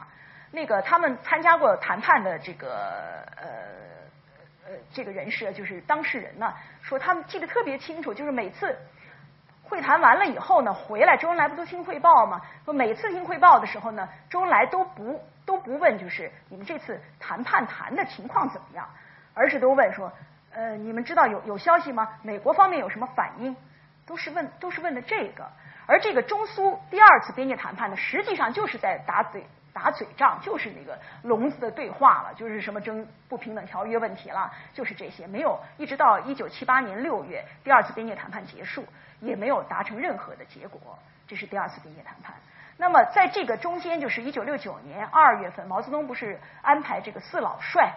[0.52, 8.78] 那个他们参加过谈判的这个呃呃这个人士，就是当事人呢，说他们记得特别清楚，就是每次
[9.68, 12.40] 会谈完了以后呢，回来周恩来不都听汇报吗？
[12.64, 18.88] 说每次听汇报的时候呢，周恩来都不都不问，就是你们这次谈判谈的情况怎么样，
[19.34, 20.12] 而是都问说，
[20.54, 22.08] 呃，你们知道有有消息吗？
[22.22, 23.56] 美国方面有什么反应？
[24.06, 25.44] 都是问都是问的这个。
[25.88, 29.46] 而这个中苏第二次边界谈判呢，实际上就是在打嘴
[29.76, 38.86] 打嘴仗，就是那个笼子的对话了，就是什么争不平等条约问题了，就是这些，没有一直到一九七八年六月第二次边界谈判结束，
[39.20, 40.98] 也没有达成任何的结果，
[41.28, 42.34] 这是第二次边界谈判。
[42.78, 47.92] 那么在这个中间，就是一九六九年二月份，毛泽东不是安排这个四老帅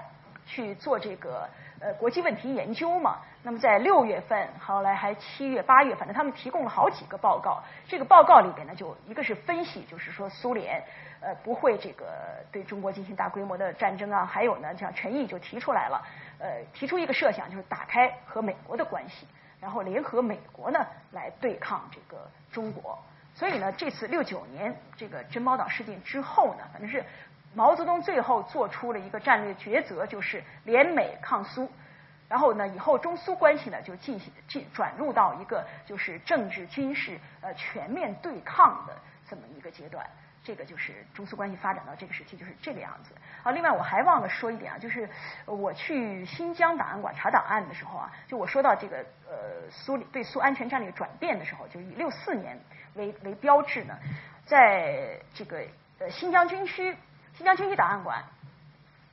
[0.45, 1.47] 去做这个。
[1.81, 7.63] 呃，国际问题研究嘛，那么在六月份，后来还七月、八月，反正他们提供了好几个报告。
[7.87, 10.83] 这个报告里边呢，就一个是分析，就是说苏联
[11.21, 16.05] 呃不会这个对中国进行大规模的战争啊，还有呢，像陈毅就提出来了，
[16.39, 19.25] 呃，提出一个设想，就是打开和美国的关系，
[19.61, 22.99] 然后联合美国呢来对抗这个中国。
[23.33, 27.05] 所以呢，这次六九年这个珍宝岛事件之后呢，反正是。
[27.53, 31.69] 毛泽东最后做出了一个战略抉择，就是联美抗苏。
[32.27, 38.95] 然后呢，以后中苏关系呢就进行进转入到一个就是政治军事呃全面对抗的
[39.27, 40.05] 这么一个阶段。
[40.43, 43.15] 这个就是中苏关系发展到这个时期就是这个样子。
[43.43, 45.09] 啊，另外我还忘了说一点啊，就是
[45.45, 48.97] 我去新疆档案馆查档案的时候啊，就我说到这个
[49.27, 52.57] 呃苏对苏安全战略转变的时候，就以六四年
[52.93, 53.97] 为为标志呢，
[54.45, 55.65] 在这个
[55.97, 56.95] 呃新疆军区。
[57.39, 58.21] 新疆军区档案馆，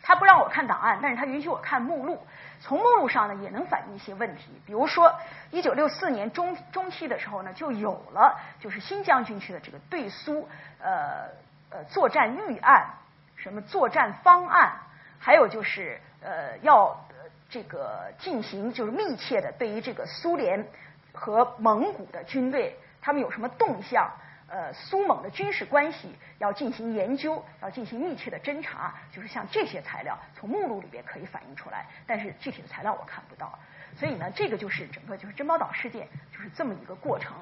[0.03, 2.27] 他不让我看档案，但是他允许我看目录。
[2.61, 4.51] 从目录上呢，也能反映一些问题。
[4.67, 5.15] 比如说，
[5.53, 10.49] 一九六四年中中期的时候呢，就有了就是新疆军区的这个对苏
[10.83, 11.29] 呃
[11.71, 12.95] 呃作战预案，
[13.37, 14.73] 什么作战方案，
[15.21, 17.01] 还有就是呃要
[17.49, 20.67] 这个进行就是密切的对于这个苏联
[21.13, 24.11] 和蒙古的军队，他们有什么动向。
[24.49, 33.59] 呃，苏蒙的军事关系要进行研究，要进行密切的侦查，就是像这些材料从目录里边可以反映出来，但是具体的材料我看不到，
[33.97, 37.35] 所以呢，这个就是整个就是珍宝岛事件就是这么一个过程，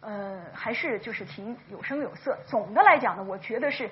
[0.00, 2.38] 呃，还是就是挺有声有色。
[2.46, 3.90] 总的来讲呢，我觉得是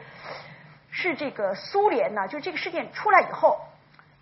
[0.90, 3.60] 是这个苏联呢，就是这个事件出来以后，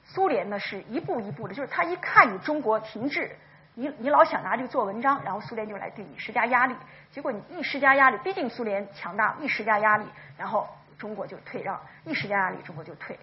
[0.04, 3.36] 苏联呢是一步一步的，就是他一看你中国停滞。
[3.74, 6.76] 你你老想拿这个做文章，然后苏联就来对你施加压力，
[7.10, 10.04] 结果你一施加压力，毕竟苏联强大，一施加压力，
[10.36, 10.68] 然后
[10.98, 13.18] 中国就退让，一施加压力，中国就退，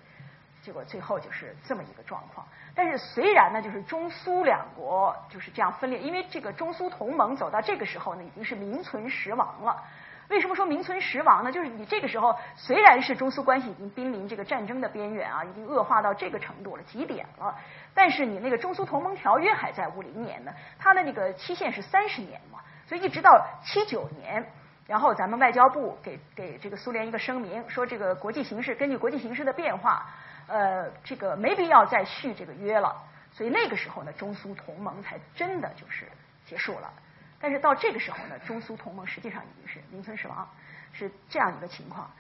[0.63, 2.47] 结果最后就是这么一个状况。
[2.73, 9.83] 但是虽然呢，就是中苏两国就是这样分裂，因为这个中苏同盟走到这个时候呢，已经是名存实亡了。
[10.29, 11.51] 为什么说名存实亡呢？
[11.51, 17.55] 就是你这个时候虽然是中苏关系已经濒临这个战争的边缘啊，已经恶化到这个程度了，极点了，
[17.95, 24.47] 但是你那个中苏同盟条约还在五零年呢，它的那个期限是三十年嘛，所以一直到七九年，
[24.85, 30.05] 然后咱们外交部给给这个苏联一个声明，说这个国际形势根据国际形势的变化，
[30.45, 32.95] 呃，这个没必要再续这个约了，
[33.31, 36.07] 所以那个时候呢，中苏同盟才真的就是
[36.45, 36.93] 结束了。
[37.39, 40.47] 但是到这个时候呢，中苏同盟实际上已经是名存实亡，
[40.91, 42.11] 是这样一个情况。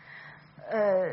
[0.69, 1.09] 呃，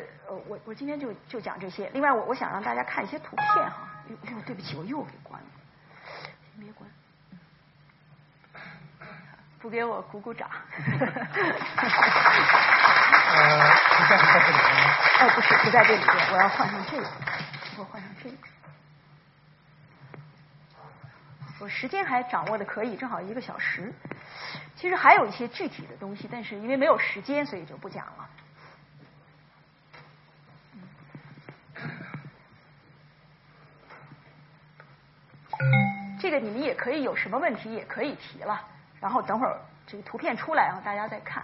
[0.46, 1.90] 我我今天就就讲这些。
[1.94, 3.88] 另外，我我想让大家看一些图片哈。
[4.08, 5.46] 哟哟，对不起，我又给关了，
[6.54, 6.88] 先别关。
[9.58, 10.48] 不给我鼓鼓掌。
[10.78, 10.96] 呃，
[13.96, 14.68] 不在 不在这里边。
[15.18, 17.08] 哦，不是不在这里边，我要换上这个，
[17.78, 18.36] 我换上这个。
[21.58, 23.92] 我时间还掌握的可以，正好一个小时。
[24.76, 28.28] 其实还有一些具体的东西，但是因为没有时间，所以就不讲了。
[36.20, 38.62] 这个你们也可以有什么问题也可以提了，
[39.00, 41.42] 然后等会儿这个图片出来，然后大家再看。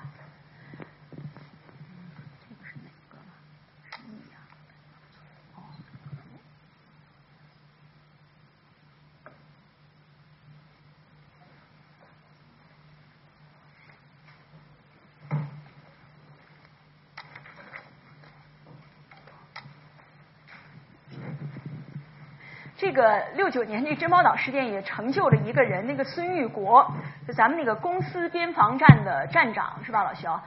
[22.93, 26.93] 这个六九年那珍宝岛事件也成就了一个人，那个孙玉国，
[27.27, 30.39] 就咱们那个公司边防站的站长是吧，老肖？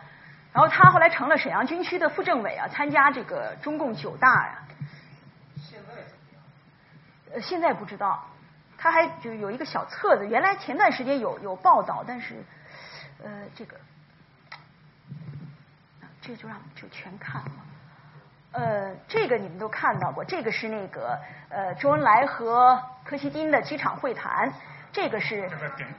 [0.54, 4.60] 然后他后来成了沈阳军区的副政委啊，参加这个中共九大呀。
[5.58, 6.44] 现在怎么样？
[7.34, 8.24] 呃，现在不知道，
[8.78, 12.36] 他还就有一个小册子，原来前段时间有有报道，但是
[13.24, 13.76] 呃这个，
[16.22, 17.52] 这就让就全看了。
[18.56, 24.52] 呃，这个你们都看到过，这个是那个呃周恩来和柯西金的机场会谈，
[24.94, 25.90] 这个是要不要点？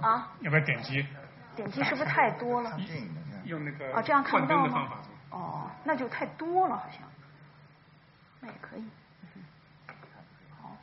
[0.00, 1.06] 啊，要不要点击？
[1.54, 2.70] 点击是不是太多了？
[3.44, 4.88] 用那个啊，这样看不到吗？
[5.30, 7.02] 哦，那就太多了，好像。
[8.40, 8.88] 那也可以。
[10.62, 10.76] 好。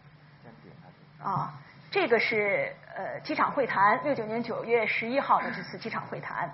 [1.28, 1.54] 啊，
[1.90, 6.54] 这个是呃机场会谈，六九年九月十一号的这次机场会谈。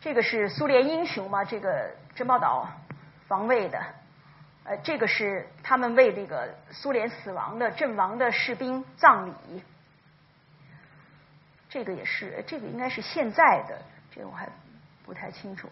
[0.00, 1.44] 这个是苏联英雄嘛？
[1.44, 2.68] 这个珍宝岛
[3.28, 3.78] 防卫的，
[4.64, 9.62] 呃，这个是他们为这个苏联死亡的阵亡的士兵葬礼。
[11.68, 13.78] 这个也是，这个应该是现在的，
[14.10, 14.48] 这个我还
[15.04, 15.68] 不太清楚。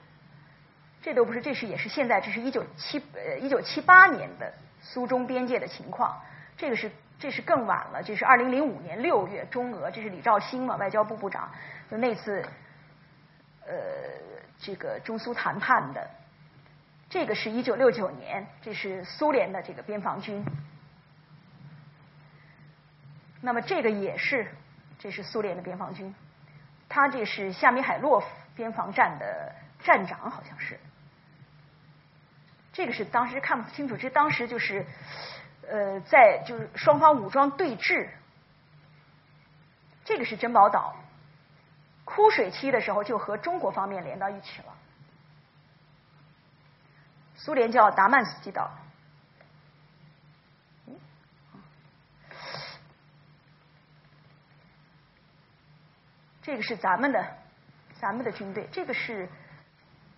[1.02, 4.52] 这都不是，这是也是现在，这是一九七呃一九七八年的
[4.82, 6.20] 苏中边界的情况。
[6.58, 11.50] 这个是这是更晚了，这是二零零五年六月中俄，这是李兆星嘛，外交部部长，
[11.90, 12.44] 就那次
[13.66, 13.72] 呃
[14.58, 16.06] 这个中苏谈判的。
[17.08, 20.44] 这个是一九六九年，这是苏联的这个边防军。
[23.40, 24.50] 那么这个也是，
[24.98, 26.12] 这是苏联的边防军，
[26.88, 28.26] 他这是夏米海洛夫
[28.56, 29.54] 边防站的
[29.84, 30.80] 站长，好像是。
[32.72, 34.84] 这个是当时看不清楚，这当时就是
[35.68, 38.08] 呃，在就是双方武装对峙。
[40.04, 40.94] 这个是珍宝岛，
[42.04, 44.75] 枯水期的时候就和中国方面连到一起了。
[47.46, 48.68] 苏联叫达曼斯基岛。
[56.42, 57.24] 这个是咱们的，
[58.00, 58.68] 咱们的军队。
[58.72, 59.28] 这个是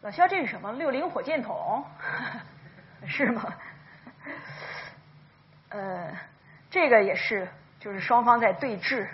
[0.00, 0.72] 老肖，这是什么？
[0.72, 1.84] 六零火箭筒，
[3.06, 3.54] 是吗？
[5.68, 6.10] 呃，
[6.70, 7.46] 这个也是，
[7.78, 9.06] 就是双方在对峙，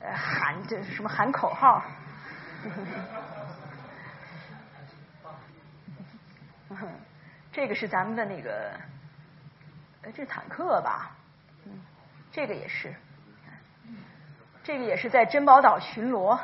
[0.00, 1.84] 呃，喊这什么喊口号。
[7.58, 8.70] 这个是咱们的那个，
[10.02, 11.10] 呃，这是坦克吧？
[11.66, 11.72] 嗯，
[12.30, 12.94] 这个也是，
[14.62, 16.38] 这个也是在珍宝岛巡逻。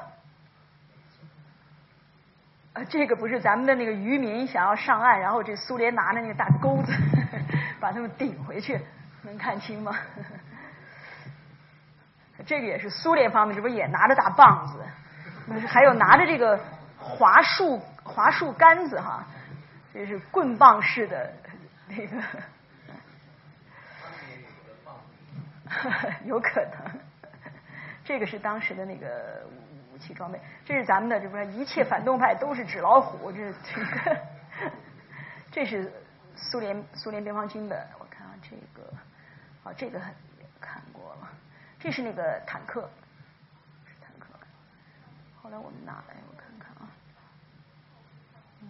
[2.72, 6.92] 啊，这个不是咱们的那个渔民想要上岸，然后这苏联拿着那个大钩子
[7.78, 8.84] 把他们顶回去，
[9.22, 9.96] 能看清吗？
[12.44, 16.58] 这个也是苏联方面，这不也拿着大棒子，还有拿着这个
[16.98, 19.24] 桦树桦树杆子哈，
[19.94, 21.32] 这是棍棒式的
[21.88, 22.22] 那个，
[26.26, 27.00] 有可能，
[28.04, 29.42] 这个是当时的那个。
[29.92, 34.18] 武器装备，这是咱们的，这不是一切反动派都是纸老虎，这这个，
[35.52, 35.88] 这是
[36.34, 38.92] 苏联苏联边防军的，我看啊，这个，
[39.62, 40.00] 啊这个
[40.60, 41.30] 看过了，
[41.78, 42.90] 这是那个坦克，
[43.86, 44.26] 是坦克，
[45.40, 46.90] 后来我们拿来我看看啊，
[48.62, 48.66] 嗯，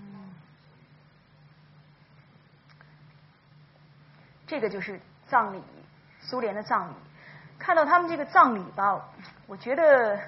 [4.46, 5.62] 这个就是葬礼，
[6.20, 6.94] 苏联的葬礼，
[7.58, 9.08] 看到他们这个葬礼吧，
[9.46, 10.18] 我觉得。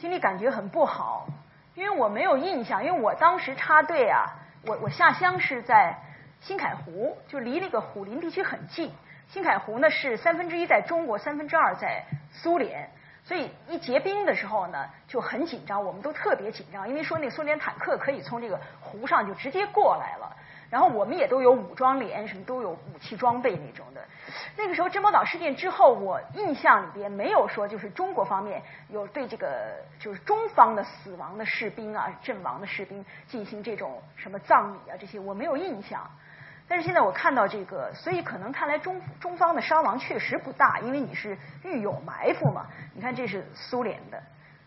[0.00, 1.26] 心里感觉很不好，
[1.74, 4.30] 因为我没有印象，因为我当时插队啊，
[4.64, 5.98] 我我下乡是在
[6.38, 8.92] 新凯湖，就离那个虎林地区很近。
[9.26, 12.88] 新凯湖呢是三分之一在中国，三分之二在苏联，
[13.24, 20.27] 所以一结冰的时候呢就很紧张，我们都特别紧张，因为说那苏联坦克可以从这个湖上就直接过来了。
[20.70, 24.04] 然后我们也都有武装连，什么都有武器装备那种的。
[24.56, 36.08] 那个时候珍宝岛事件之后，我印象里边没有说就是中国方面有对这个就是中方的死亡的士兵啊、阵亡的士兵进行这种什么葬礼啊这些，我没有印象。
[36.68, 42.66] 但是现在我看到这个，所以可能看来中中方的伤亡确实不大，因为你是遇有埋伏嘛。
[42.94, 44.22] 你看这是苏联的，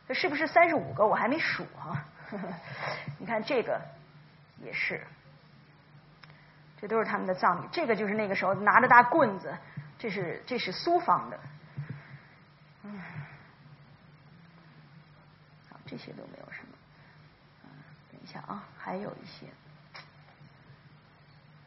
[0.07, 1.05] 这是不是三十五个？
[1.05, 2.03] 我还没数啊。
[3.19, 3.79] 你看这个
[4.63, 4.99] 也是。
[6.81, 9.55] 这都是他们的葬礼，这个就是那个时候拿着大棍子，
[9.99, 11.39] 这是这是苏方的，
[12.81, 12.99] 嗯，
[15.69, 16.73] 好，这些都没有什么，
[18.11, 19.45] 等一下啊，还有一些，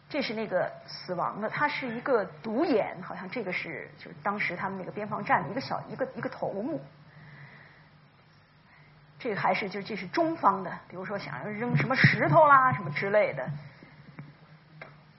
[0.08, 6.84] 这是那个死亡的，他是一个独眼，好像这个是就是当时他们那个边防站的一个小一个一个头目，
[9.20, 13.48] 这个还是就这是中方的，比如说想要扔什么石头啦什么之类的。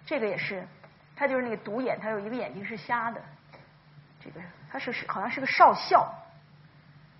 [0.05, 0.67] 这个也是，
[1.15, 3.21] 他就是那个独眼，他有一个眼睛是瞎的。
[4.19, 4.41] 这个
[4.71, 6.13] 他是好像是个少校。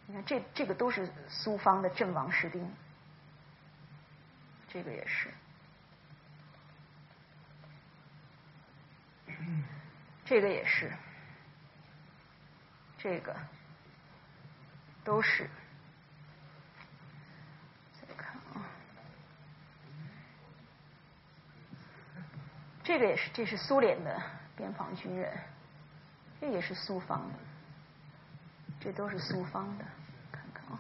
[0.08, 2.72] 你看，这这个都是苏方的阵亡士兵。
[4.68, 5.30] 这个也是，
[10.26, 10.92] 这个也是，
[12.98, 13.36] 这个
[15.04, 15.50] 都是。
[22.86, 24.16] 这个也是，这是苏联的
[24.56, 25.28] 边防军人，
[26.40, 27.34] 这也是苏方的，
[28.80, 29.84] 这都是苏方的，
[30.32, 30.80] 看看啊。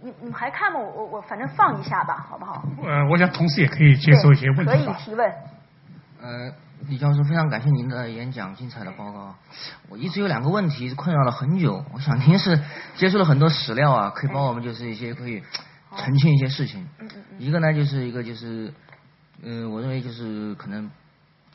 [0.00, 0.78] 你你们还看吗？
[0.78, 2.64] 我我我反正放一下吧，好不好？
[2.80, 5.28] 呃，我想同时也可以接受一些问题可以提问。
[6.20, 6.52] 呃，
[6.86, 9.34] 李教授，非常感谢您的演讲，精彩的报告。
[9.88, 12.56] 我一直有两个问题困扰了很久，我想您是
[12.94, 15.42] 接触了很多史料啊，可以帮我们就是一些可以
[15.96, 16.86] 澄清一些事情。
[17.38, 18.72] 一个呢，就是一个就是，
[19.42, 20.88] 嗯，我认为就是可能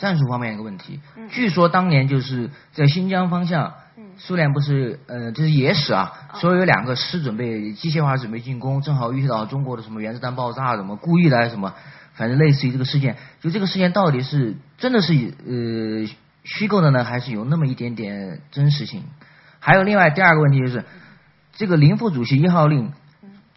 [0.02, 1.00] 战术方面一个问题。
[1.30, 3.74] 据说当年就是在新疆方向，
[4.18, 11.74] 苏联不是呃，就是野史啊，说有两个师准备机械化准备进攻，正好遇到中国的什么原子弹爆炸什么，故意的还是什么。
[12.14, 16.06] 反正类似于这个事件，就这个事件到底是真的是呃
[16.44, 19.04] 虚构的呢，还是有那么一点点真实性？
[19.60, 20.84] 还有另外第二个问题就是，
[21.54, 22.92] 这个林副主席一号令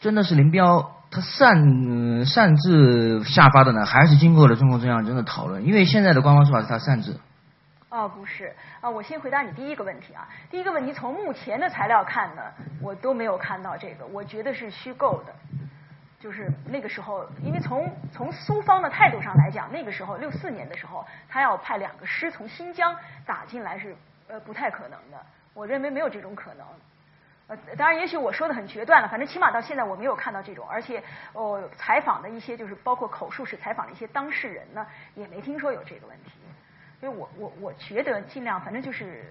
[0.00, 5.64] 真的是林彪他擅擅自下发的呢，还是经过了中共中央真的讨论？
[5.64, 7.20] 因为现在的官方说法是他擅自。
[7.88, 10.26] 哦，不是啊，我先回答你第一个问题啊。
[10.50, 12.42] 第一个问题从目前的材料看呢，
[12.82, 15.32] 我都没有看到这个，我觉得是虚构的。
[16.18, 22.92] 就是那个时候，因为从从苏方的态度上来讲，那个时候六四年的时候，他要派两个师从新疆
[23.24, 23.94] 打进来是
[24.26, 25.24] 呃不太可能的。
[25.52, 26.66] 我认为没有这种可能。
[27.46, 31.02] 呃，当然，也许我说的很决断了，反正起码到现在我没有看到这种，而且
[31.32, 36.32] 我采访的一些就是包括口述史采访的一些当事人呢，也没听说有这个问题。
[37.00, 39.24] 所以我我我觉得尽量，反正就是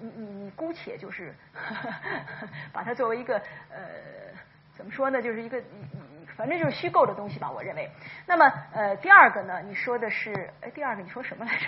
[0.00, 1.34] 你你你姑且就是
[2.72, 3.36] 把它作为一个
[3.70, 3.78] 呃
[4.74, 6.07] 怎么说呢，就是一个你。
[6.38, 7.90] 反正就是虚构的东西吧，我认为。
[8.24, 11.66] 那么，呃，第二个呢，你说的是，哎，第二个你说什么来着？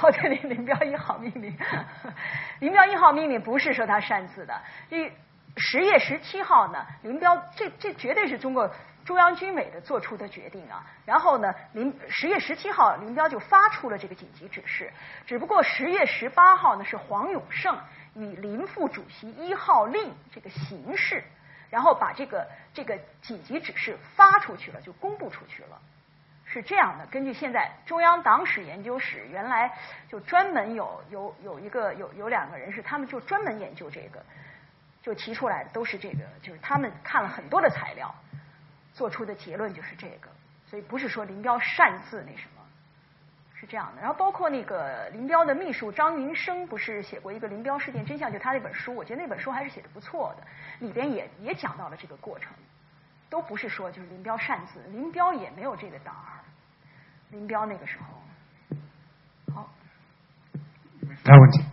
[0.00, 1.58] 哦，对，林林彪一号命令，
[2.60, 4.54] 林彪一号命令不是说他擅自的。
[4.90, 5.10] 因
[5.56, 8.72] 十月十七号呢，林彪这这绝对是中国
[9.04, 10.86] 中央军委的做出的决定啊。
[11.04, 14.88] 然后呢，林十月十七号，林彪就发出了这个紧急指示。
[15.26, 17.76] 只不过十月十八号呢，是黄永胜
[18.14, 21.24] 与林副主席一号令这个形式。
[21.74, 25.80] 然后把这个这个紧急指示发出去了，就公布出去了，
[26.44, 27.04] 是这样的。
[27.06, 29.76] 根据现在中央党史研究室原来
[30.08, 34.24] 就专门有有有一个有有两个人是他们就专门研究这个，
[35.02, 38.14] 就提出来的都是这个，就是他们看了很多的材料，
[38.92, 40.28] 做出的结论就是这个。
[40.70, 42.53] 所以不是说林彪擅自那什么。
[43.54, 50.44] 是这样的，然后包括那个林彪的秘书张云生，不是写过一个《林彪事件真相》，就他那本书，我觉得那本书还是写的不错的，
[50.86, 52.52] 里边也也讲到了这个过程，
[53.30, 56.42] 都不是说就是林彪擅自，林彪也没有这个胆儿，
[57.30, 59.70] 林彪那个时候，好，
[61.00, 61.64] 没问题。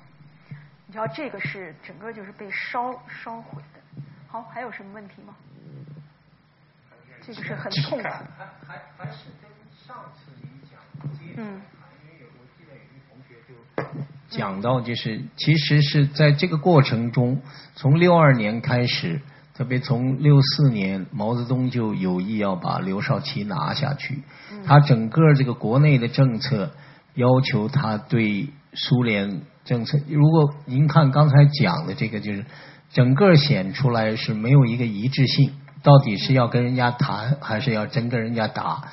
[0.85, 5.35] 你知道这个是整个就是被烧烧毁的，好，还有什么问题吗？
[7.21, 8.09] 这个是很痛的。
[8.09, 10.31] 还还还是跟上次
[11.37, 11.61] 嗯。
[14.29, 17.41] 讲到就是，其实是在这个过程中，
[17.75, 19.21] 从六二年开始，
[19.53, 24.23] 特别从六四年，毛泽东就有意要把刘少奇拿下去。
[24.65, 26.71] 他整个这个国内的政策
[27.15, 32.45] 要求他对苏联政策，如果您看刚才讲的这个，就是
[32.89, 35.51] 整个显出来是没有一个一致性，
[35.83, 38.83] 到底是要跟人家谈，还是要真跟人家打？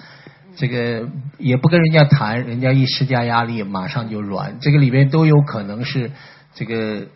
[0.59, 1.09] 这个
[1.39, 4.59] 也不跟人家谈，人家一施加压力，马上就软。
[4.61, 6.11] 这个里边都有可能是
[6.53, 7.07] 这个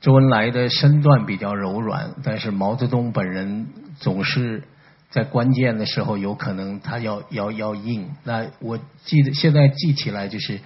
[0.00, 3.66] 周恩来的身段比较柔软，但是毛泽东本人
[3.98, 4.64] 总是
[5.10, 8.08] 在关键的时候有可能他要要要硬。
[8.24, 10.58] 那我记得现在记起来就是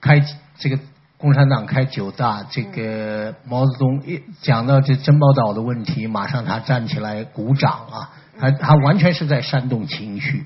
[0.00, 0.24] 开
[0.58, 0.78] 这个
[1.16, 10.44] 共产党开九大，这个毛泽东一讲到这珍宝岛的问题，马上他站起来鼓掌啊，他他完全是在煽动情绪。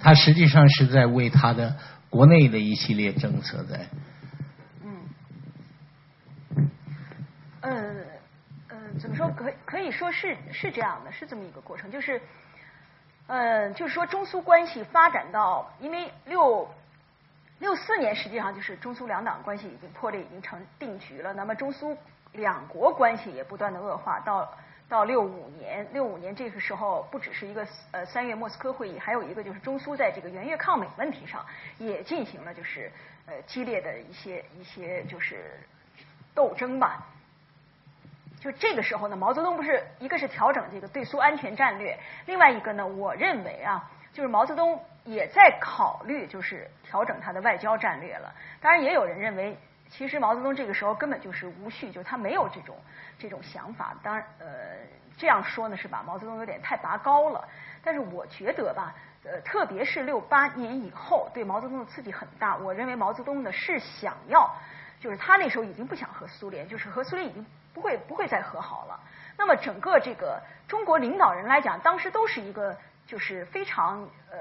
[0.00, 1.76] 他实际上是在为他的
[2.08, 3.86] 国内的一系列政策在。
[4.82, 5.08] 嗯，
[7.60, 7.94] 呃，
[8.68, 9.28] 呃，怎么说？
[9.30, 11.90] 可可以说是是这样的，是这么一个过程。
[11.90, 12.20] 就是，
[13.26, 16.68] 呃，就是说中苏关系发展到，因为六
[17.58, 21.34] 六四年实际上就是中苏两党关系已经破裂，已经成定局了。
[21.34, 21.96] 那么中苏
[22.32, 24.48] 两国关系也不断的恶化到。
[24.88, 31.44] 到六五年，六五年这个时候不只是一个呃三月莫斯科会议，还有一个就是中苏在这个援越抗美问题上
[31.76, 32.90] 也进行了就是
[33.26, 35.60] 呃激烈的一些一些就是
[36.34, 37.06] 斗争吧。
[38.40, 48.34] 就这个时候呢，毛泽东不是一个是调整这个对苏安全战略，另外一个呢，我认为啊，就是毛泽东也在考虑就是调整他的外交战略了。
[48.60, 49.54] 当然，也有人认为。
[49.90, 52.76] 其实毛泽东这个时候根本就是无序，就他没有这种
[53.18, 53.96] 这种想法。
[54.02, 54.46] 当然，呃，
[55.16, 57.48] 这样说呢是把毛泽东有点太拔高了。
[57.82, 58.94] 但是我觉得吧，
[59.24, 62.56] 呃，特别是六八年以后，对毛泽东的刺激很大。
[62.56, 64.54] 我认为毛泽东呢是想要，
[65.00, 69.00] 就是他那时候已经不想和苏联，就是和苏联已经不会不会再和好了。
[69.36, 72.76] 那么整个这个中国领导人来讲，当时都是一个
[73.08, 74.38] 就是非常呃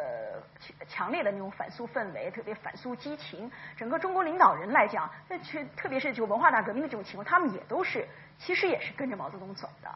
[0.89, 3.49] 强烈的那种反苏氛围，特别反苏激情。
[3.77, 8.05] 整个中国领导人来讲，那却特别是就文化大革命的这种情况，他们也都是
[8.37, 9.89] 其实也是跟着毛泽东走的，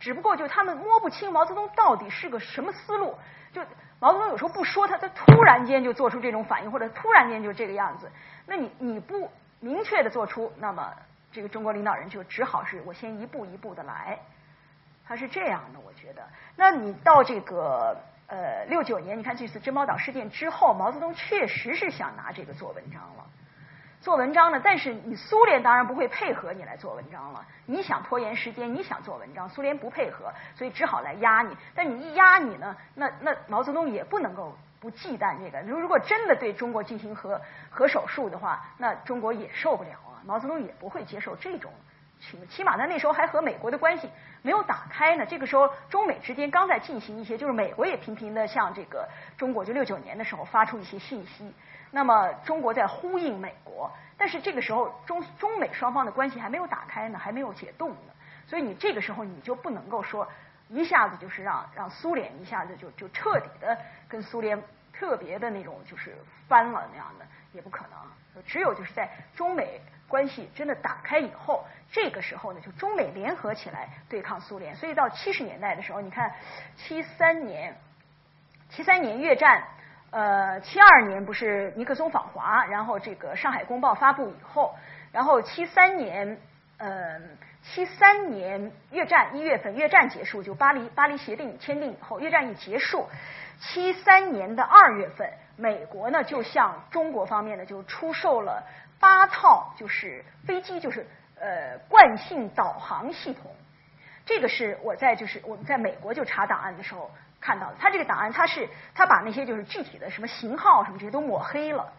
[0.00, 3.16] 只不过就他们摸不清毛泽东到底是个什么思路。
[3.52, 3.62] 就
[4.00, 8.10] 毛泽东有时候不说，他他突然间就做出这种反应，或者突然间就这个样子。
[8.46, 9.30] 那你你不
[9.60, 10.92] 明确的做出，那么
[11.30, 14.18] 这个中国领导人就只好是我先一步一步的来。
[15.08, 16.22] 他是这样的，我觉得。
[16.54, 23.24] 那你到这个呃六九年，你看这次珍宝岛事件之后，毛泽东确实是想拿这个做文章了，
[24.02, 24.60] 做文章呢。
[24.62, 27.42] 但是你苏联当然不会配合你来做文章了。
[27.64, 31.56] 你想拖延时间，你想做文章，苏联不配合，所以只好来压你。
[31.74, 35.60] 但你一压你呢，那那毛泽东也不能够不忌惮这个。
[35.62, 37.40] 如如果真的对中国进行核
[37.70, 40.20] 核手术的话，那中国也受不了啊。
[40.26, 41.72] 毛泽东也不会接受这种。
[42.20, 44.08] 起起码在那时候还和美国的关系
[44.42, 45.24] 没有打开呢。
[45.24, 51.54] 这个时候中美之间刚在进行一些，就是美国也频频的向这个中国，就六九年的时候发出一些信息。
[51.90, 58.12] 那么中国在呼应美国，但是这个时候中中美双方的关系还没有打开呢，还没有解冻呢。
[58.46, 60.28] 所以你这个时候你就不能够说
[60.68, 63.78] 一下子就是让让苏联一下子就就彻底的
[64.08, 64.62] 跟苏联
[64.92, 66.16] 特别的那种就是
[66.46, 68.42] 翻了那样的也不可能。
[68.44, 69.80] 只有就是在中美。
[70.08, 74.74] 关系真的打开以后，这个时候呢，就中美联合起来对抗苏联。
[74.74, 76.32] 所以到七十年代的时候，你看
[76.76, 77.76] 七三年，
[78.70, 79.62] 七三年越战，
[80.10, 84.74] 呃，七二年不是尼克松访华，然后这个《上海公报》发布以后，
[85.12, 86.40] 然后七三年，
[86.78, 93.06] 嗯，七三年越战一月份越战结束，就巴黎巴黎协定签订以后，越战一结束，
[93.60, 98.64] 七三年的二月份，美国呢就向中国方面呢就出售了。
[99.00, 101.06] 八套就是飞机，就是
[101.40, 103.54] 呃惯性导航系统。
[104.26, 107.10] 这个是我在就是我们在美国就查档案的时候
[107.40, 107.76] 看到的。
[107.78, 111.92] 他这个档案，他是他把那些就是具体的什么型号什么这些都抹黑了，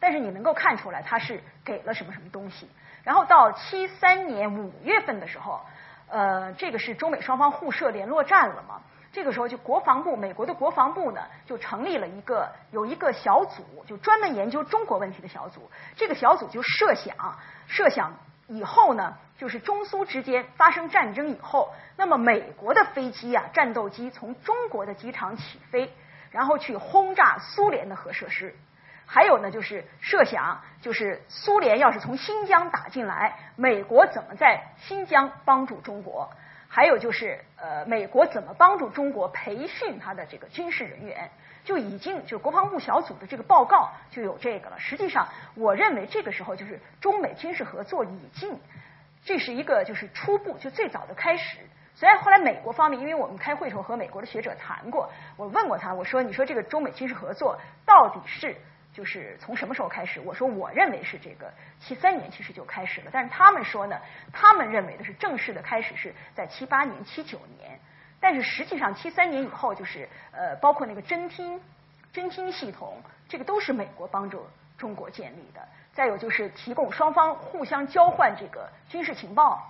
[0.00, 2.70] 但是你能够看出来他是给了什么什么东西。
[3.02, 5.60] 然后到七三年五月份的时候，
[6.08, 8.80] 呃，这个是中美双方互设联络站了嘛？
[9.14, 15.70] 这个时候，就国防部，美国的国防部呢，就成立了一个有一个小组，就专门研究中国问题的小组。
[15.94, 17.38] 这个小组就设想，
[17.68, 18.12] 设想
[18.48, 25.94] 以后呢，就是中苏之间发生战争以后，那么美国的飞机啊，战斗机从中国的机场起飞，
[26.32, 28.56] 然后去轰炸苏联的核设施。
[29.06, 36.32] 还有呢，就是设想，就是苏联要是从新疆打进来，美国怎么在新疆帮助中国？
[36.74, 41.30] 还有就是，呃，美国怎么帮助中国培训他的这个军事人员，
[41.62, 44.76] 就已经就国防部小组的这个报告就有这个了。
[44.76, 48.58] 实际上，我认为这个时候就是中美军事合作已经，
[49.24, 51.58] 这是一个就是初步就最早的开始。
[51.94, 57.56] 虽然后来美国方面，因为我们开会时候和美国的学者谈过，我问过他，我说你说这个中美军事合作
[57.86, 58.56] 到底是？
[58.94, 60.20] 就是从什么时候开始？
[60.20, 64.00] 我说我认为是这个七三年其实就开始了，但是他们说呢，
[64.32, 67.76] 他们认为的是正式的开始是在七八年、七九年，
[68.20, 71.60] 但是实际上七三年以后就是呃，包括那个侦听、
[72.14, 74.46] 侦听系统，这个都是美国帮助
[74.78, 75.60] 中国建立的。
[75.92, 79.60] 再有就是提供双方互相交换这个军事情报，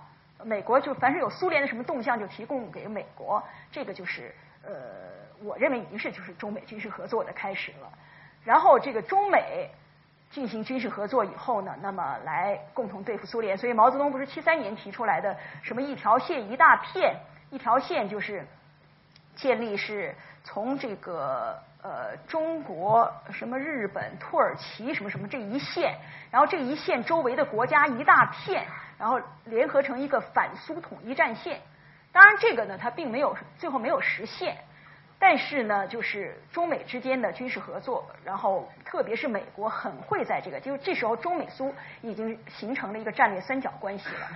[0.43, 4.33] 美国就凡是有苏联的什么动向就提供给美国，这个就是
[4.63, 4.71] 呃，
[5.43, 7.91] 我认为已经是就是中美军事合作的开始了。
[8.45, 9.69] 然后这个中美
[10.29, 13.57] 进行军事合作以后呢，那么来共同对付苏联。
[13.57, 17.15] 所以毛泽东不是七三年提出来的什么一条线一大片，
[17.49, 18.45] 一条线就是
[19.35, 25.97] 建立是从这个呃中国什么日本土耳其什么什么这一线，
[26.29, 28.65] 然后这一线周围的国家一大片，
[28.99, 31.59] 然后联合成一个反苏统一战线。
[32.11, 34.57] 当然这个呢，它并没有最后没有实现。
[35.17, 44.27] 但是呢，就是中美之间的军事合作，然后特别是美国很会在这个，就是这时候中美苏已经形成了一个战略三角关系了。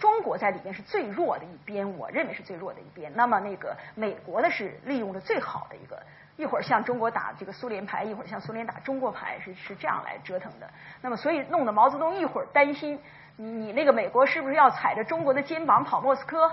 [0.00, 3.12] 中国在里面是最弱的一边，我认为是最弱的一边。
[3.14, 6.02] 那么那个美国呢是利用的最好的一个，
[6.36, 10.68] 一会儿向中国打这个苏联牌，一会儿向苏联打中国牌，是是这样来折腾的。
[11.02, 12.98] 那么所以弄得毛泽东一会儿担心，
[13.36, 16.50] 你你那个美国是不是要踩着中国的肩膀跑莫斯科？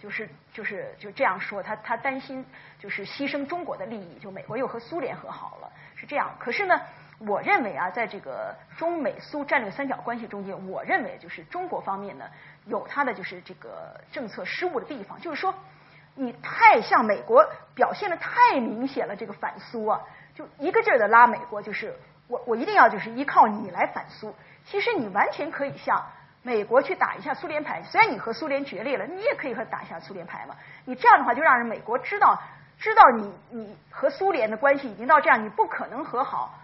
[0.00, 2.44] 就是就是就这样说，他他担心
[2.78, 6.34] 就是牺牲中国的利益，就美国又和苏联和好了，是这样。
[6.38, 6.80] 可是呢，
[7.18, 12.24] 我认为啊，在这个中美苏战略三角关系中间，我认为就是中国方面呢
[12.64, 15.54] 有它的就是这个政策失误的地方，就是说
[16.14, 17.44] 你太向美国
[17.74, 20.00] 表现的太明显了，这个反苏啊，
[20.34, 21.94] 就一个劲儿的拉美国，就是
[22.26, 24.34] 我我一定要就是依靠你来反苏。
[24.64, 26.04] 其实你完全可以向
[26.42, 30.54] 美国去打一下苏联牌，虽然你和苏联决裂了，你也可以和打一下苏联牌嘛。
[30.84, 32.40] 你这样的话，就让人美国知道
[32.78, 36.54] 知道你你和苏联的关系已经到这样，你不可能和好。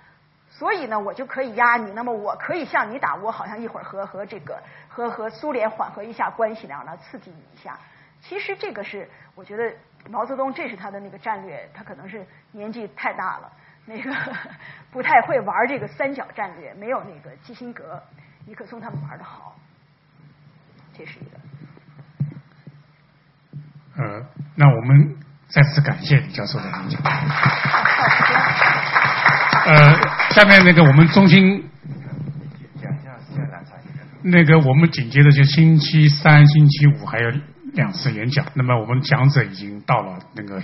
[0.48, 1.93] 所以呢，我就可以压你。
[1.93, 7.78] 那么我可以向你打，我好像一会儿和和这个和和苏联缓和一下关系那样的刺激你一下。
[8.23, 9.74] 其实这个是我觉得
[10.09, 13.53] 毛泽东这是他的那个战略，他可能是年纪太大了，
[13.85, 14.11] 那个
[14.90, 18.03] 不太会玩这个三角战略，没有那个基辛格、
[18.47, 19.55] 尼克松他们玩的好。
[20.97, 21.36] 这是一个。
[23.97, 24.23] 呃，
[24.55, 25.16] 那我们
[25.48, 27.01] 再次感谢李教授的演讲。
[29.66, 29.94] 呃，
[30.31, 31.68] 下面那个我们中心
[34.23, 37.31] 那个我们紧接着就星期三、星期五还有
[37.74, 40.60] 两次演讲，那么我们讲者已经到了那个